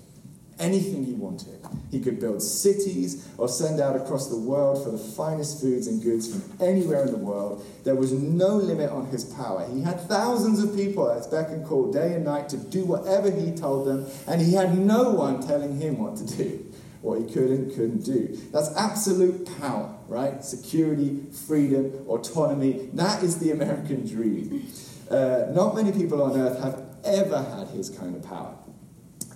anything 0.58 1.04
he 1.04 1.12
wanted. 1.12 1.60
He 1.90 2.00
could 2.00 2.18
build 2.18 2.42
cities 2.42 3.28
or 3.38 3.48
send 3.48 3.80
out 3.80 3.96
across 3.96 4.28
the 4.28 4.36
world 4.36 4.82
for 4.82 4.90
the 4.90 4.98
finest 4.98 5.60
foods 5.60 5.86
and 5.86 6.02
goods 6.02 6.32
from 6.32 6.66
anywhere 6.66 7.04
in 7.04 7.12
the 7.12 7.18
world. 7.18 7.64
There 7.84 7.94
was 7.94 8.12
no 8.12 8.56
limit 8.56 8.90
on 8.90 9.06
his 9.06 9.24
power. 9.24 9.66
He 9.72 9.82
had 9.82 10.00
thousands 10.02 10.62
of 10.62 10.74
people 10.74 11.10
at 11.10 11.18
his 11.18 11.26
beck 11.26 11.48
and 11.48 11.64
call 11.64 11.92
day 11.92 12.14
and 12.14 12.24
night 12.24 12.48
to 12.50 12.56
do 12.56 12.84
whatever 12.84 13.30
he 13.30 13.52
told 13.52 13.86
them, 13.86 14.06
and 14.26 14.40
he 14.40 14.54
had 14.54 14.76
no 14.76 15.10
one 15.10 15.46
telling 15.46 15.78
him 15.78 15.98
what 15.98 16.16
to 16.16 16.36
do, 16.36 16.65
what 17.06 17.20
he 17.20 17.32
could 17.32 17.50
and 17.50 17.70
couldn't 17.70 18.04
do. 18.04 18.36
That's 18.50 18.76
absolute 18.76 19.48
power, 19.60 19.96
right? 20.08 20.44
Security, 20.44 21.22
freedom, 21.46 21.92
autonomy. 22.08 22.90
That 22.94 23.22
is 23.22 23.38
the 23.38 23.52
American 23.52 24.06
dream. 24.06 24.66
Uh, 25.08 25.46
not 25.52 25.76
many 25.76 25.92
people 25.92 26.20
on 26.20 26.36
earth 26.36 26.60
have 26.60 26.82
ever 27.04 27.42
had 27.42 27.68
his 27.68 27.90
kind 27.90 28.16
of 28.16 28.24
power 28.24 28.56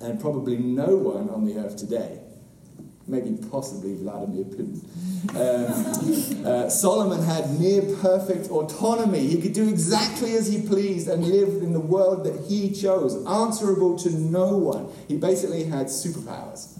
and 0.00 0.20
probably 0.20 0.56
no 0.56 0.96
one 0.96 1.30
on 1.30 1.44
the 1.44 1.58
earth 1.58 1.76
today. 1.76 2.20
Maybe 3.06 3.38
possibly 3.50 3.94
Vladimir 3.94 4.44
Putin. 4.44 4.82
Um, 5.34 6.46
uh, 6.46 6.68
Solomon 6.68 7.22
had 7.22 7.60
near 7.60 7.82
perfect 7.96 8.50
autonomy. 8.50 9.26
He 9.28 9.40
could 9.40 9.52
do 9.52 9.68
exactly 9.68 10.34
as 10.34 10.48
he 10.48 10.62
pleased 10.62 11.08
and 11.08 11.24
live 11.24 11.62
in 11.62 11.72
the 11.72 11.80
world 11.80 12.24
that 12.24 12.46
he 12.48 12.72
chose, 12.72 13.14
answerable 13.26 13.96
to 13.98 14.10
no 14.10 14.56
one. 14.56 14.88
He 15.06 15.16
basically 15.16 15.64
had 15.64 15.86
superpowers 15.86 16.79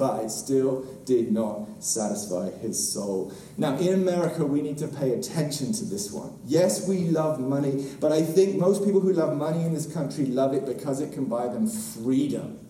but 0.00 0.24
it 0.24 0.30
still 0.30 0.80
did 1.04 1.30
not 1.30 1.68
satisfy 1.78 2.50
his 2.50 2.92
soul. 2.92 3.30
Now, 3.58 3.76
in 3.76 3.92
America, 3.92 4.46
we 4.46 4.62
need 4.62 4.78
to 4.78 4.88
pay 4.88 5.12
attention 5.12 5.74
to 5.74 5.84
this 5.84 6.10
one. 6.10 6.38
Yes, 6.46 6.88
we 6.88 7.00
love 7.10 7.38
money, 7.38 7.86
but 8.00 8.10
I 8.10 8.22
think 8.22 8.58
most 8.58 8.82
people 8.82 9.00
who 9.00 9.12
love 9.12 9.36
money 9.36 9.62
in 9.62 9.74
this 9.74 9.92
country 9.92 10.24
love 10.24 10.54
it 10.54 10.64
because 10.64 11.02
it 11.02 11.12
can 11.12 11.26
buy 11.26 11.48
them 11.48 11.68
freedom. 11.68 12.66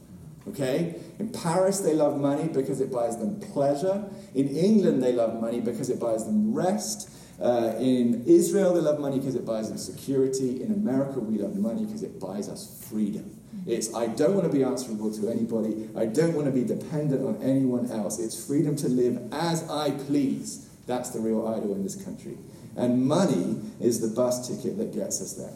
Okay? 0.49 0.97
In 1.21 1.29
Paris, 1.29 1.79
they 1.79 1.95
love 1.95 2.19
money 2.19 2.49
because 2.49 2.81
it 2.81 2.91
buys 2.91 3.17
them 3.17 3.39
pleasure. 3.39 4.05
In 4.35 4.49
England, 4.49 5.01
they 5.01 5.13
love 5.13 5.41
money 5.41 5.61
because 5.61 5.89
it 5.89 6.01
buys 6.01 6.25
them 6.27 6.53
rest. 6.53 7.11
Uh, 7.41 7.75
in 7.79 8.25
Israel, 8.27 8.75
they 8.75 8.81
love 8.81 8.99
money 8.99 9.21
because 9.21 9.37
it 9.37 9.47
buys 9.47 9.69
them 9.69 9.79
security. 9.79 10.65
In 10.65 10.73
America, 10.73 11.21
we 11.21 11.39
love 11.39 11.55
money 11.55 11.85
because 11.85 12.03
it 12.03 12.19
buys 12.19 12.49
us 12.49 12.85
freedom. 12.91 13.40
It's 13.67 13.95
I 13.95 14.07
don't 14.07 14.35
want 14.35 14.51
to 14.51 14.57
be 14.57 14.63
answerable 14.63 15.13
to 15.15 15.29
anybody. 15.29 15.89
I 15.97 16.07
don't 16.07 16.35
want 16.35 16.47
to 16.47 16.53
be 16.53 16.65
dependent 16.65 17.25
on 17.25 17.43
anyone 17.43 17.91
else. 17.91 18.19
It's 18.19 18.47
freedom 18.47 18.77
to 18.77 18.89
live 18.89 19.21
as 19.33 19.69
I 19.69 19.91
please. 19.91 20.69
That's 20.87 21.11
the 21.11 21.21
real 21.21 21.47
idol 21.47 21.75
in 21.75 21.83
this 21.83 22.03
country. 22.03 22.39
And 22.77 23.07
money 23.07 23.61
is 23.81 24.01
the 24.01 24.09
bus 24.09 24.49
ticket 24.49 24.79
that 24.79 24.93
gets 24.93 25.21
us 25.21 25.35
there. 25.35 25.55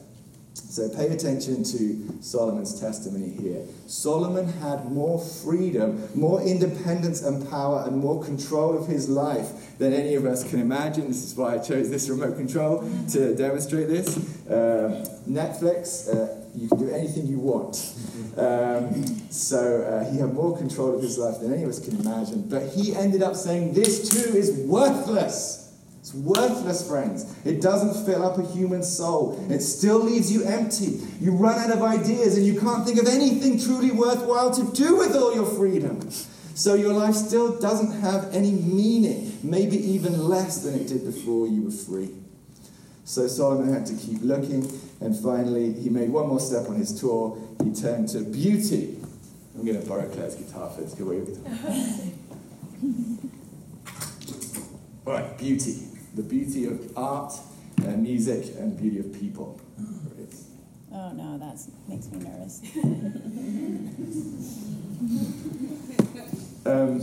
So 0.54 0.88
pay 0.88 1.08
attention 1.08 1.64
to 1.64 2.22
Solomon's 2.22 2.80
testimony 2.80 3.30
here. 3.30 3.62
Solomon 3.86 4.46
had 4.46 4.90
more 4.90 5.18
freedom, 5.18 6.08
more 6.14 6.40
independence 6.42 7.22
and 7.22 7.48
power, 7.50 7.84
and 7.86 7.96
more 7.96 8.22
control 8.22 8.78
of 8.78 8.86
his 8.86 9.08
life 9.08 9.78
than 9.78 9.92
any 9.92 10.14
of 10.14 10.26
us 10.26 10.48
can 10.48 10.60
imagine. 10.60 11.08
This 11.08 11.24
is 11.24 11.34
why 11.34 11.54
I 11.54 11.58
chose 11.58 11.90
this 11.90 12.08
remote 12.08 12.36
control 12.36 12.88
to 13.10 13.34
demonstrate 13.34 13.88
this. 13.88 14.16
Uh, 14.48 15.04
Netflix, 15.28 16.08
uh, 16.08 16.44
you 16.54 16.68
can 16.68 16.78
do 16.78 16.90
anything 16.90 17.26
you 17.26 17.40
want. 17.40 17.94
Um, 18.36 19.04
so 19.30 19.82
uh, 19.82 20.10
he 20.12 20.18
had 20.18 20.32
more 20.32 20.56
control 20.56 20.94
of 20.94 21.02
his 21.02 21.18
life 21.18 21.40
than 21.40 21.52
any 21.52 21.64
of 21.64 21.68
us 21.68 21.80
can 21.80 22.00
imagine. 22.00 22.48
But 22.48 22.68
he 22.68 22.94
ended 22.94 23.22
up 23.22 23.34
saying, 23.34 23.74
This 23.74 24.08
too 24.08 24.36
is 24.36 24.52
worthless. 24.52 25.63
It's 26.04 26.12
worthless, 26.12 26.86
friends. 26.86 27.34
It 27.46 27.62
doesn't 27.62 28.04
fill 28.04 28.26
up 28.26 28.36
a 28.36 28.44
human 28.52 28.82
soul. 28.82 29.42
It 29.48 29.60
still 29.60 30.00
leaves 30.00 30.30
you 30.30 30.44
empty. 30.44 31.00
You 31.18 31.32
run 31.32 31.58
out 31.58 31.70
of 31.70 31.80
ideas 31.80 32.36
and 32.36 32.44
you 32.44 32.60
can't 32.60 32.84
think 32.84 33.00
of 33.00 33.06
anything 33.06 33.58
truly 33.58 33.90
worthwhile 33.90 34.50
to 34.50 34.70
do 34.72 34.96
with 34.96 35.16
all 35.16 35.34
your 35.34 35.46
freedom. 35.46 36.10
So 36.10 36.74
your 36.74 36.92
life 36.92 37.14
still 37.14 37.58
doesn't 37.58 38.02
have 38.02 38.34
any 38.34 38.50
meaning, 38.50 39.38
maybe 39.42 39.78
even 39.78 40.28
less 40.28 40.62
than 40.62 40.74
it 40.74 40.88
did 40.88 41.06
before 41.06 41.46
you 41.46 41.62
were 41.62 41.70
free. 41.70 42.10
So 43.06 43.26
Solomon 43.26 43.72
had 43.72 43.86
to 43.86 43.94
keep 43.94 44.20
looking, 44.20 44.70
and 45.00 45.18
finally 45.18 45.72
he 45.72 45.88
made 45.88 46.10
one 46.10 46.28
more 46.28 46.38
step 46.38 46.68
on 46.68 46.76
his 46.76 47.00
tour. 47.00 47.38
He 47.64 47.72
turned 47.72 48.10
to 48.10 48.20
beauty. 48.20 48.98
I'm 49.54 49.64
going 49.64 49.80
to 49.80 49.88
borrow 49.88 50.06
Claire's 50.10 50.34
guitar 50.34 50.68
for 50.68 50.82
this. 50.82 50.92
Go 50.92 51.06
away 51.06 51.20
with 51.20 51.42
guitar. 51.42 51.64
All 55.06 55.12
right, 55.14 55.38
beauty. 55.38 55.92
The 56.14 56.22
beauty 56.22 56.66
of 56.66 56.96
art, 56.96 57.32
and 57.78 58.02
music, 58.02 58.54
and 58.58 58.76
beauty 58.78 58.98
of 59.00 59.12
people. 59.12 59.60
Oh 60.92 61.12
no, 61.12 61.38
that 61.38 61.58
makes 61.88 62.10
me 62.10 62.18
nervous. 62.20 62.60
Um, 66.66 67.02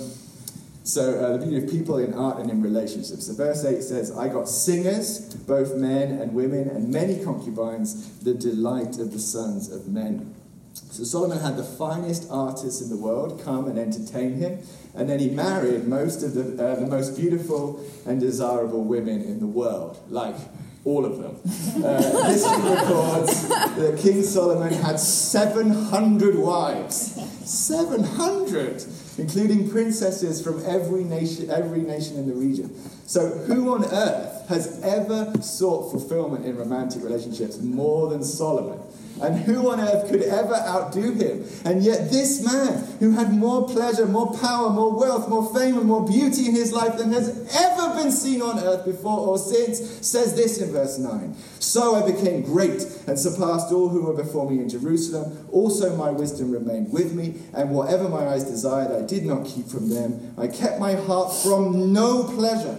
so, 0.83 1.19
uh, 1.19 1.37
the 1.37 1.45
beauty 1.45 1.63
of 1.63 1.69
people 1.71 1.99
in 1.99 2.15
art 2.15 2.39
and 2.39 2.49
in 2.49 2.63
relationships. 2.63 3.27
So, 3.27 3.33
verse 3.33 3.63
8 3.63 3.83
says, 3.83 4.17
I 4.17 4.27
got 4.27 4.49
singers, 4.49 5.19
both 5.35 5.75
men 5.75 6.19
and 6.19 6.33
women, 6.33 6.67
and 6.69 6.89
many 6.89 7.23
concubines, 7.23 8.17
the 8.19 8.33
delight 8.33 8.97
of 8.97 9.13
the 9.13 9.19
sons 9.19 9.71
of 9.71 9.87
men. 9.87 10.33
So, 10.73 11.03
Solomon 11.03 11.39
had 11.39 11.57
the 11.57 11.63
finest 11.63 12.27
artists 12.29 12.81
in 12.81 12.89
the 12.89 12.97
world 12.97 13.41
come 13.43 13.67
and 13.67 13.77
entertain 13.77 14.35
him, 14.35 14.59
and 14.95 15.09
then 15.09 15.19
he 15.19 15.29
married 15.29 15.87
most 15.87 16.23
of 16.23 16.33
the, 16.33 16.63
uh, 16.63 16.75
the 16.75 16.87
most 16.87 17.17
beautiful 17.17 17.83
and 18.05 18.19
desirable 18.19 18.83
women 18.83 19.21
in 19.21 19.39
the 19.39 19.47
world, 19.47 19.99
like 20.09 20.35
all 20.83 21.05
of 21.05 21.17
them. 21.19 21.37
Uh, 21.83 22.29
history 22.29 22.71
records 22.71 23.47
that 23.47 23.99
King 24.01 24.23
Solomon 24.23 24.73
had 24.73 24.99
700 24.99 26.35
wives. 26.35 27.19
700! 27.45 28.83
including 29.17 29.69
princesses 29.69 30.41
from 30.41 30.65
every 30.65 31.03
nation, 31.03 31.49
every 31.49 31.81
nation 31.81 32.17
in 32.17 32.27
the 32.27 32.33
region. 32.33 32.73
So, 33.05 33.27
who 33.29 33.73
on 33.73 33.85
earth 33.85 34.47
has 34.47 34.81
ever 34.83 35.33
sought 35.41 35.91
fulfillment 35.91 36.45
in 36.45 36.57
romantic 36.57 37.03
relationships 37.03 37.59
more 37.59 38.09
than 38.09 38.23
Solomon? 38.23 38.79
And 39.21 39.39
who 39.39 39.69
on 39.69 39.79
earth 39.79 40.09
could 40.09 40.23
ever 40.23 40.55
outdo 40.55 41.13
him? 41.13 41.45
And 41.63 41.83
yet, 41.83 42.11
this 42.11 42.43
man, 42.43 42.83
who 42.99 43.11
had 43.11 43.33
more 43.33 43.67
pleasure, 43.67 44.05
more 44.05 44.35
power, 44.37 44.69
more 44.69 44.97
wealth, 44.97 45.29
more 45.29 45.53
fame, 45.53 45.77
and 45.77 45.85
more 45.85 46.05
beauty 46.05 46.47
in 46.47 46.55
his 46.55 46.73
life 46.73 46.97
than 46.97 47.11
has 47.11 47.29
ever 47.55 47.95
been 48.01 48.11
seen 48.11 48.41
on 48.41 48.59
earth 48.59 48.85
before 48.85 49.19
or 49.19 49.37
since, 49.37 49.79
says 50.05 50.35
this 50.35 50.59
in 50.59 50.71
verse 50.71 50.97
9 50.97 51.35
So 51.59 51.95
I 51.95 52.11
became 52.11 52.41
great 52.41 52.85
and 53.07 53.19
surpassed 53.19 53.71
all 53.71 53.89
who 53.89 54.03
were 54.03 54.13
before 54.13 54.49
me 54.49 54.59
in 54.59 54.69
Jerusalem. 54.69 55.47
Also, 55.51 55.95
my 55.95 56.09
wisdom 56.09 56.51
remained 56.51 56.91
with 56.91 57.13
me, 57.13 57.35
and 57.53 57.69
whatever 57.69 58.09
my 58.09 58.27
eyes 58.27 58.43
desired, 58.43 58.91
I 58.91 59.05
did 59.05 59.25
not 59.25 59.45
keep 59.45 59.67
from 59.67 59.89
them. 59.89 60.33
I 60.37 60.47
kept 60.47 60.79
my 60.79 60.95
heart 60.95 61.33
from 61.33 61.93
no 61.93 62.23
pleasure 62.23 62.77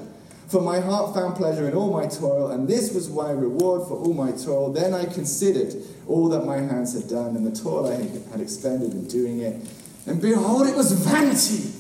for 0.53 0.61
my 0.61 0.81
heart 0.81 1.15
found 1.15 1.35
pleasure 1.35 1.67
in 1.67 1.75
all 1.75 1.91
my 1.91 2.07
toil, 2.07 2.51
and 2.51 2.69
this 2.69 2.93
was 2.93 3.09
my 3.09 3.31
reward 3.31 3.89
for 3.89 3.95
all 3.95 4.13
my 4.13 4.31
toil. 4.33 4.71
Then 4.71 4.93
I 4.93 5.07
considered 5.07 5.75
all 6.07 6.29
that 6.29 6.45
my 6.45 6.59
hands 6.59 6.93
had 6.93 7.09
done, 7.09 7.35
and 7.37 7.47
the 7.47 7.59
toil 7.59 7.91
I 7.91 7.95
had 8.31 8.41
expended 8.41 8.93
in 8.93 9.09
doing 9.09 9.41
it. 9.41 9.67
And 10.07 10.21
behold, 10.21 10.67
it 10.67 10.77
was 10.77 10.93
vanity, 10.93 11.73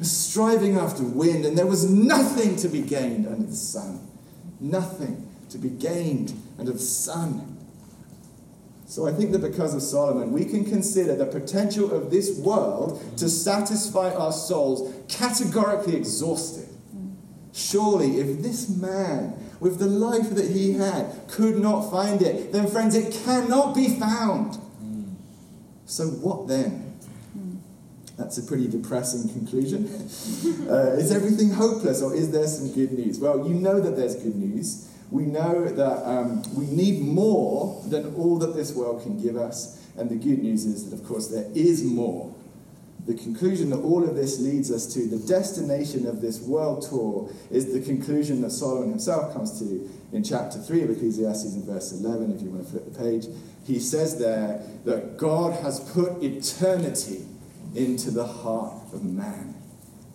striving 0.00 0.76
after 0.76 1.02
wind, 1.02 1.44
and 1.44 1.58
there 1.58 1.66
was 1.66 1.90
nothing 1.90 2.54
to 2.56 2.68
be 2.68 2.82
gained 2.82 3.26
under 3.26 3.46
the 3.46 3.56
sun. 3.56 3.98
Nothing 4.60 5.28
to 5.50 5.58
be 5.58 5.68
gained 5.68 6.40
under 6.60 6.72
the 6.72 6.78
sun. 6.78 7.56
So 8.86 9.08
I 9.08 9.12
think 9.12 9.32
that 9.32 9.40
because 9.40 9.74
of 9.74 9.82
Solomon, 9.82 10.30
we 10.30 10.44
can 10.44 10.64
consider 10.64 11.16
the 11.16 11.26
potential 11.26 11.90
of 11.90 12.12
this 12.12 12.38
world 12.38 13.02
to 13.18 13.28
satisfy 13.28 14.14
our 14.14 14.30
souls 14.30 14.94
categorically 15.08 15.96
exhausted. 15.96 16.65
Surely, 17.56 18.20
if 18.20 18.42
this 18.42 18.68
man, 18.68 19.32
with 19.60 19.78
the 19.78 19.86
life 19.86 20.28
that 20.34 20.50
he 20.50 20.74
had, 20.74 21.26
could 21.26 21.56
not 21.56 21.90
find 21.90 22.20
it, 22.20 22.52
then, 22.52 22.66
friends, 22.66 22.94
it 22.94 23.18
cannot 23.24 23.74
be 23.74 23.98
found. 23.98 24.58
So, 25.86 26.06
what 26.06 26.48
then? 26.48 26.98
That's 28.18 28.36
a 28.36 28.42
pretty 28.42 28.68
depressing 28.68 29.30
conclusion. 29.30 29.86
uh, 30.70 30.96
is 30.98 31.10
everything 31.10 31.48
hopeless 31.48 32.02
or 32.02 32.14
is 32.14 32.30
there 32.30 32.46
some 32.46 32.72
good 32.74 32.92
news? 32.92 33.18
Well, 33.18 33.48
you 33.48 33.54
know 33.54 33.80
that 33.80 33.96
there's 33.96 34.16
good 34.16 34.36
news. 34.36 34.90
We 35.10 35.24
know 35.24 35.64
that 35.64 36.06
um, 36.06 36.42
we 36.54 36.66
need 36.66 37.00
more 37.00 37.82
than 37.86 38.14
all 38.16 38.38
that 38.38 38.54
this 38.54 38.74
world 38.74 39.02
can 39.02 39.18
give 39.22 39.36
us. 39.36 39.82
And 39.96 40.10
the 40.10 40.16
good 40.16 40.42
news 40.42 40.66
is 40.66 40.90
that, 40.90 41.00
of 41.00 41.06
course, 41.06 41.28
there 41.28 41.46
is 41.54 41.82
more 41.84 42.34
the 43.06 43.14
conclusion 43.14 43.70
that 43.70 43.78
all 43.78 44.02
of 44.02 44.16
this 44.16 44.40
leads 44.40 44.70
us 44.70 44.92
to, 44.94 45.06
the 45.06 45.18
destination 45.28 46.06
of 46.06 46.20
this 46.20 46.40
world 46.40 46.82
tour, 46.82 47.30
is 47.50 47.72
the 47.72 47.80
conclusion 47.80 48.40
that 48.40 48.50
Solomon 48.50 48.90
himself 48.90 49.32
comes 49.32 49.58
to 49.60 49.88
in 50.12 50.24
chapter 50.24 50.58
3 50.58 50.82
of 50.82 50.90
Ecclesiastes 50.90 51.54
in 51.54 51.64
verse 51.64 51.92
11, 51.92 52.34
if 52.34 52.42
you 52.42 52.50
want 52.50 52.64
to 52.64 52.70
flip 52.70 52.92
the 52.92 52.98
page. 52.98 53.26
He 53.64 53.78
says 53.78 54.18
there 54.18 54.60
that 54.84 55.16
God 55.16 55.60
has 55.62 55.80
put 55.92 56.22
eternity 56.22 57.24
into 57.74 58.10
the 58.10 58.26
heart 58.26 58.74
of 58.92 59.04
man. 59.04 59.54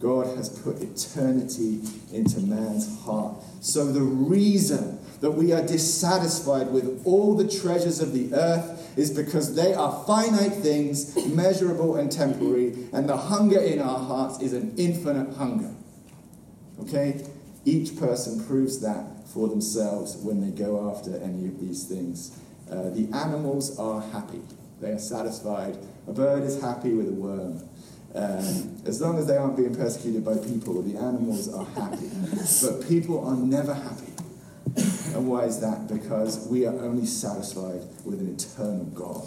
God 0.02 0.36
has 0.36 0.50
put 0.50 0.82
eternity 0.82 1.82
into 2.12 2.40
man's 2.40 3.02
heart. 3.02 3.36
So 3.62 3.92
the 3.92 4.02
reason 4.02 5.00
that 5.22 5.32
we 5.32 5.54
are 5.54 5.66
dissatisfied 5.66 6.72
with 6.72 7.04
all 7.06 7.36
the 7.36 7.48
treasures 7.48 8.00
of 8.00 8.12
the 8.12 8.34
earth 8.34 8.98
is 8.98 9.12
because 9.12 9.56
they 9.56 9.74
are 9.74 10.04
finite 10.06 10.54
things, 10.54 11.16
measurable 11.28 11.96
and 11.96 12.12
temporary, 12.12 12.90
and 12.92 13.08
the 13.08 13.16
hunger 13.16 13.60
in 13.60 13.80
our 13.80 14.00
hearts 14.00 14.42
is 14.42 14.54
an 14.54 14.74
infinite 14.78 15.36
hunger. 15.36 15.74
Okay? 16.82 17.24
Each 17.64 17.96
person 17.98 18.44
proves 18.44 18.82
that 18.82 19.28
for 19.28 19.48
themselves 19.48 20.18
when 20.18 20.42
they 20.42 20.50
go 20.50 20.90
after 20.90 21.16
any 21.18 21.48
of 21.48 21.60
these 21.60 21.86
things. 21.86 22.38
Uh, 22.70 22.90
the 22.90 23.08
animals 23.14 23.78
are 23.78 24.02
happy, 24.02 24.42
they 24.80 24.92
are 24.92 25.00
satisfied. 25.00 25.78
A 26.08 26.14
bird 26.14 26.44
is 26.44 26.60
happy 26.60 26.94
with 26.94 27.10
a 27.10 27.14
worm. 27.14 27.62
Um, 28.14 28.78
as 28.86 29.00
long 29.02 29.18
as 29.18 29.28
they 29.28 29.38
aren't 29.38 29.56
being 29.56 29.74
persecuted 29.74 30.26
by 30.26 30.36
people, 30.38 30.82
the 30.82 30.98
animals 30.98 31.54
are 31.54 31.66
happy. 31.66 32.10
But 32.62 32.88
people 32.88 33.26
are 33.26 33.36
never 33.36 33.74
happy. 33.74 34.12
And 35.14 35.28
why 35.28 35.46
is 35.46 35.60
that? 35.62 35.88
Because 35.88 36.48
we 36.48 36.66
are 36.66 36.78
only 36.80 37.06
satisfied 37.06 37.82
with 38.06 38.20
an 38.20 38.34
eternal 38.34 38.86
God. 38.86 39.24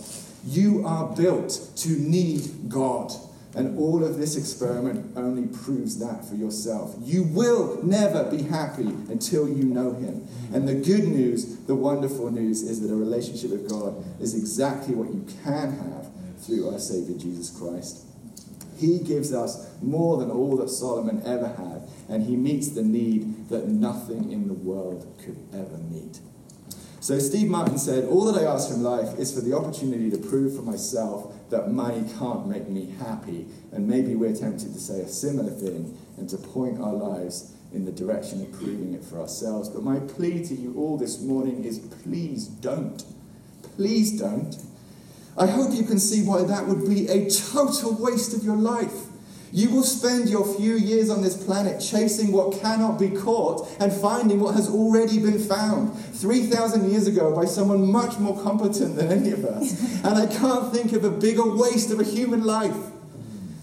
You 0.47 0.87
are 0.87 1.14
built 1.14 1.70
to 1.77 1.88
need 1.90 2.68
God. 2.68 3.12
And 3.55 3.79
all 3.79 4.03
of 4.03 4.18
this 4.18 4.37
experiment 4.37 5.16
only 5.16 5.47
proves 5.47 5.99
that 6.01 6.25
for 6.25 6.35
yourself. 6.35 6.97
You 7.01 7.23
will 7.23 7.83
never 7.85 8.25
be 8.25 8.42
happy 8.42 8.88
until 9.09 9.49
you 9.49 9.62
know 9.64 9.92
Him. 9.92 10.27
And 10.53 10.68
the 10.68 10.75
good 10.75 11.05
news, 11.05 11.59
the 11.66 11.77
wonderful 11.77 12.33
news, 12.33 12.62
is 12.62 12.81
that 12.81 12.92
a 12.92 12.97
relationship 12.97 13.51
with 13.51 13.70
God 13.70 14.05
is 14.20 14.35
exactly 14.35 14.94
what 14.94 15.09
you 15.09 15.25
can 15.44 15.73
have 15.79 16.11
through 16.38 16.68
our 16.68 16.81
Savior 16.81 17.16
Jesus 17.16 17.51
Christ. 17.51 18.04
He 18.85 18.99
gives 18.99 19.33
us 19.33 19.70
more 19.81 20.18
than 20.18 20.31
all 20.31 20.57
that 20.59 20.68
Solomon 20.68 21.23
ever 21.25 21.49
had, 21.49 21.88
and 22.09 22.25
he 22.25 22.37
meets 22.37 22.68
the 22.68 22.83
need 22.83 23.49
that 23.49 23.68
nothing 23.68 24.31
in 24.31 24.47
the 24.47 24.55
world 24.55 25.07
could 25.25 25.38
ever 25.55 25.79
meet. 25.79 26.20
So 27.01 27.18
Steve 27.18 27.49
Martin 27.49 27.79
said, 27.79 28.05
All 28.05 28.25
that 28.33 28.42
I 28.42 28.44
ask 28.44 28.70
from 28.70 28.83
life 28.83 29.18
is 29.18 29.35
for 29.35 29.40
the 29.40 29.57
opportunity 29.57 30.11
to 30.11 30.18
prove 30.18 30.57
for 30.57 30.62
myself 30.62 31.35
that 31.51 31.70
money 31.70 32.05
can't 32.18 32.47
make 32.47 32.68
me 32.68 32.94
happy. 32.99 33.47
And 33.73 33.88
maybe 33.88 34.14
we're 34.14 34.35
tempted 34.35 34.73
to 34.73 34.81
say 34.81 35.01
a 35.01 35.09
similar 35.09 35.51
thing 35.51 35.99
and 36.16 36.29
to 36.31 36.37
point 36.37 36.81
our 36.81 36.94
lives 36.94 37.53
in 37.73 37.85
the 37.85 37.92
direction 37.92 38.42
of 38.42 38.53
proving 38.53 38.94
it 38.94 39.05
for 39.05 39.20
ourselves. 39.20 39.68
But 39.68 39.83
my 39.83 39.99
plea 39.99 40.44
to 40.47 40.55
you 40.55 40.75
all 40.77 40.97
this 40.97 41.20
morning 41.20 41.64
is 41.64 41.79
please 41.79 42.47
don't. 42.47 43.05
Please 43.77 44.18
don't. 44.18 44.57
I 45.37 45.47
hope 45.47 45.73
you 45.73 45.85
can 45.85 45.99
see 45.99 46.23
why 46.23 46.42
that 46.44 46.66
would 46.66 46.88
be 46.88 47.09
a 47.09 47.29
total 47.29 47.94
waste 47.94 48.35
of 48.35 48.44
your 48.44 48.57
life. 48.57 48.92
You 49.55 49.70
will 49.70 49.85
spend 49.85 50.29
your 50.29 50.44
few 50.57 50.75
years 50.75 51.11
on 51.11 51.23
this 51.23 51.37
planet 51.44 51.81
chasing 51.81 52.33
what 52.33 52.61
cannot 52.61 52.99
be 52.99 53.11
caught 53.11 53.68
and 53.79 53.92
finding 53.92 54.40
what 54.40 54.57
has 54.57 54.68
already 54.68 55.20
been 55.20 55.38
found 55.38 55.97
3,000 55.97 56.90
years 56.90 57.07
ago 57.07 57.33
by 57.33 57.44
someone 57.44 57.90
much 57.90 58.18
more 58.18 58.40
competent 58.42 58.97
than 58.97 59.12
any 59.12 59.31
of 59.31 59.44
us. 59.44 59.81
And 60.05 60.18
I 60.18 60.27
can't 60.27 60.73
think 60.73 60.92
of 60.92 61.05
a 61.05 61.11
bigger 61.11 61.49
waste 61.49 61.92
of 61.92 62.01
a 62.01 62.05
human 62.05 62.42
life. 62.42 62.77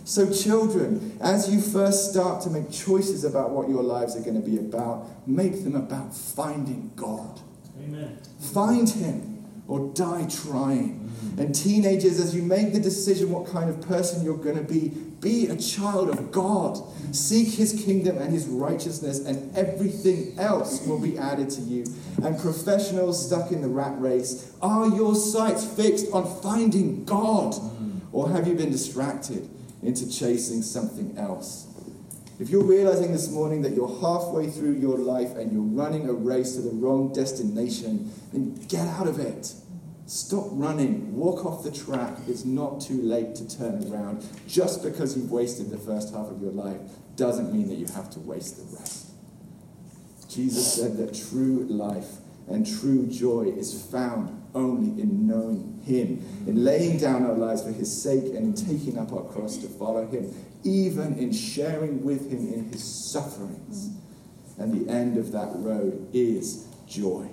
So, 0.05 0.31
children, 0.31 1.17
as 1.21 1.53
you 1.53 1.61
first 1.61 2.11
start 2.11 2.41
to 2.43 2.49
make 2.49 2.71
choices 2.71 3.25
about 3.25 3.51
what 3.51 3.69
your 3.69 3.83
lives 3.83 4.15
are 4.15 4.21
going 4.21 4.41
to 4.41 4.49
be 4.49 4.57
about, 4.57 5.27
make 5.27 5.63
them 5.63 5.75
about 5.75 6.15
finding 6.15 6.91
God. 6.95 7.41
Amen. 7.77 8.17
Find 8.39 8.89
Him 8.89 9.40
or 9.71 9.89
die 9.93 10.27
trying. 10.27 11.09
And 11.37 11.55
teenagers, 11.55 12.19
as 12.19 12.35
you 12.35 12.41
make 12.41 12.73
the 12.73 12.79
decision 12.79 13.31
what 13.31 13.47
kind 13.47 13.69
of 13.69 13.79
person 13.79 14.21
you're 14.21 14.35
going 14.35 14.57
to 14.57 14.63
be, 14.63 14.89
be 15.21 15.47
a 15.47 15.55
child 15.55 16.09
of 16.09 16.29
God. 16.29 16.77
Seek 17.15 17.47
his 17.53 17.81
kingdom 17.85 18.17
and 18.17 18.33
his 18.33 18.47
righteousness, 18.47 19.19
and 19.19 19.55
everything 19.55 20.37
else 20.37 20.85
will 20.85 20.99
be 20.99 21.17
added 21.17 21.49
to 21.51 21.61
you. 21.61 21.85
And 22.21 22.37
professionals 22.37 23.25
stuck 23.25 23.53
in 23.53 23.61
the 23.61 23.69
rat 23.69 23.97
race, 24.01 24.53
are 24.61 24.89
your 24.89 25.15
sights 25.15 25.63
fixed 25.63 26.07
on 26.11 26.41
finding 26.41 27.05
God? 27.05 27.55
Or 28.11 28.29
have 28.29 28.49
you 28.49 28.55
been 28.55 28.71
distracted 28.71 29.49
into 29.81 30.11
chasing 30.11 30.63
something 30.63 31.17
else? 31.17 31.70
If 32.41 32.49
you're 32.49 32.63
realizing 32.63 33.11
this 33.11 33.29
morning 33.29 33.61
that 33.61 33.73
you're 33.73 34.01
halfway 34.01 34.49
through 34.49 34.79
your 34.79 34.97
life 34.97 35.35
and 35.35 35.53
you're 35.53 35.61
running 35.61 36.09
a 36.09 36.13
race 36.13 36.55
to 36.55 36.61
the 36.63 36.71
wrong 36.71 37.13
destination, 37.13 38.11
then 38.33 38.55
get 38.67 38.87
out 38.87 39.07
of 39.07 39.19
it. 39.19 39.53
Stop 40.07 40.47
running. 40.49 41.15
Walk 41.15 41.45
off 41.45 41.63
the 41.63 41.69
track. 41.69 42.17
It's 42.27 42.43
not 42.43 42.81
too 42.81 42.99
late 42.99 43.35
to 43.35 43.57
turn 43.57 43.87
around. 43.93 44.25
Just 44.47 44.81
because 44.81 45.15
you've 45.15 45.29
wasted 45.29 45.69
the 45.69 45.77
first 45.77 46.15
half 46.15 46.31
of 46.31 46.41
your 46.41 46.51
life 46.51 46.79
doesn't 47.15 47.53
mean 47.53 47.67
that 47.67 47.75
you 47.75 47.85
have 47.93 48.09
to 48.09 48.19
waste 48.19 48.57
the 48.57 48.75
rest. 48.75 49.11
Jesus 50.27 50.73
said 50.73 50.97
that 50.97 51.13
true 51.13 51.67
life 51.69 52.07
And 52.47 52.65
true 52.65 53.07
joy 53.07 53.53
is 53.55 53.85
found 53.85 54.41
only 54.53 55.01
in 55.01 55.27
knowing 55.27 55.81
Him, 55.85 56.23
in 56.47 56.63
laying 56.63 56.97
down 56.97 57.25
our 57.25 57.33
lives 57.33 57.63
for 57.63 57.71
His 57.71 58.01
sake, 58.01 58.25
and 58.35 58.37
in 58.37 58.53
taking 58.53 58.97
up 58.97 59.13
our 59.13 59.23
cross 59.23 59.57
to 59.57 59.67
follow 59.67 60.05
Him, 60.07 60.33
even 60.63 61.17
in 61.17 61.31
sharing 61.31 62.03
with 62.03 62.31
Him 62.31 62.53
in 62.53 62.65
His 62.71 62.83
sufferings. 62.83 63.91
And 64.57 64.85
the 64.85 64.91
end 64.91 65.17
of 65.17 65.31
that 65.31 65.51
road 65.55 66.09
is 66.13 66.67
joy. 66.87 67.29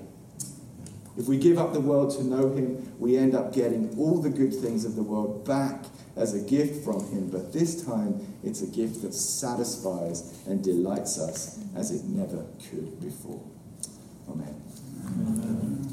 If 1.17 1.27
we 1.27 1.37
give 1.37 1.59
up 1.59 1.73
the 1.73 1.81
world 1.81 2.17
to 2.17 2.23
know 2.23 2.53
Him, 2.53 2.93
we 3.01 3.17
end 3.17 3.35
up 3.35 3.53
getting 3.53 3.93
all 3.99 4.23
the 4.23 4.31
good 4.31 4.55
things 4.55 4.85
of 4.85 4.95
the 4.95 5.03
world 5.03 5.45
back 5.45 5.85
as 6.17 6.35
a 6.35 6.41
gift 6.41 6.85
from 6.85 7.01
Him, 7.11 7.29
but 7.29 7.53
this 7.53 7.85
time 7.85 8.25
it's 8.45 8.63
a 8.63 8.67
gift 8.67 9.03
that 9.03 9.15
satisfies 9.15 10.41
and 10.47 10.63
delights 10.63 11.19
us 11.19 11.59
as 11.77 11.91
it 11.91 12.05
never 12.05 12.45
could 12.71 13.01
before. 13.01 13.43
Amen. 14.29 14.55
Amen. 15.11 15.88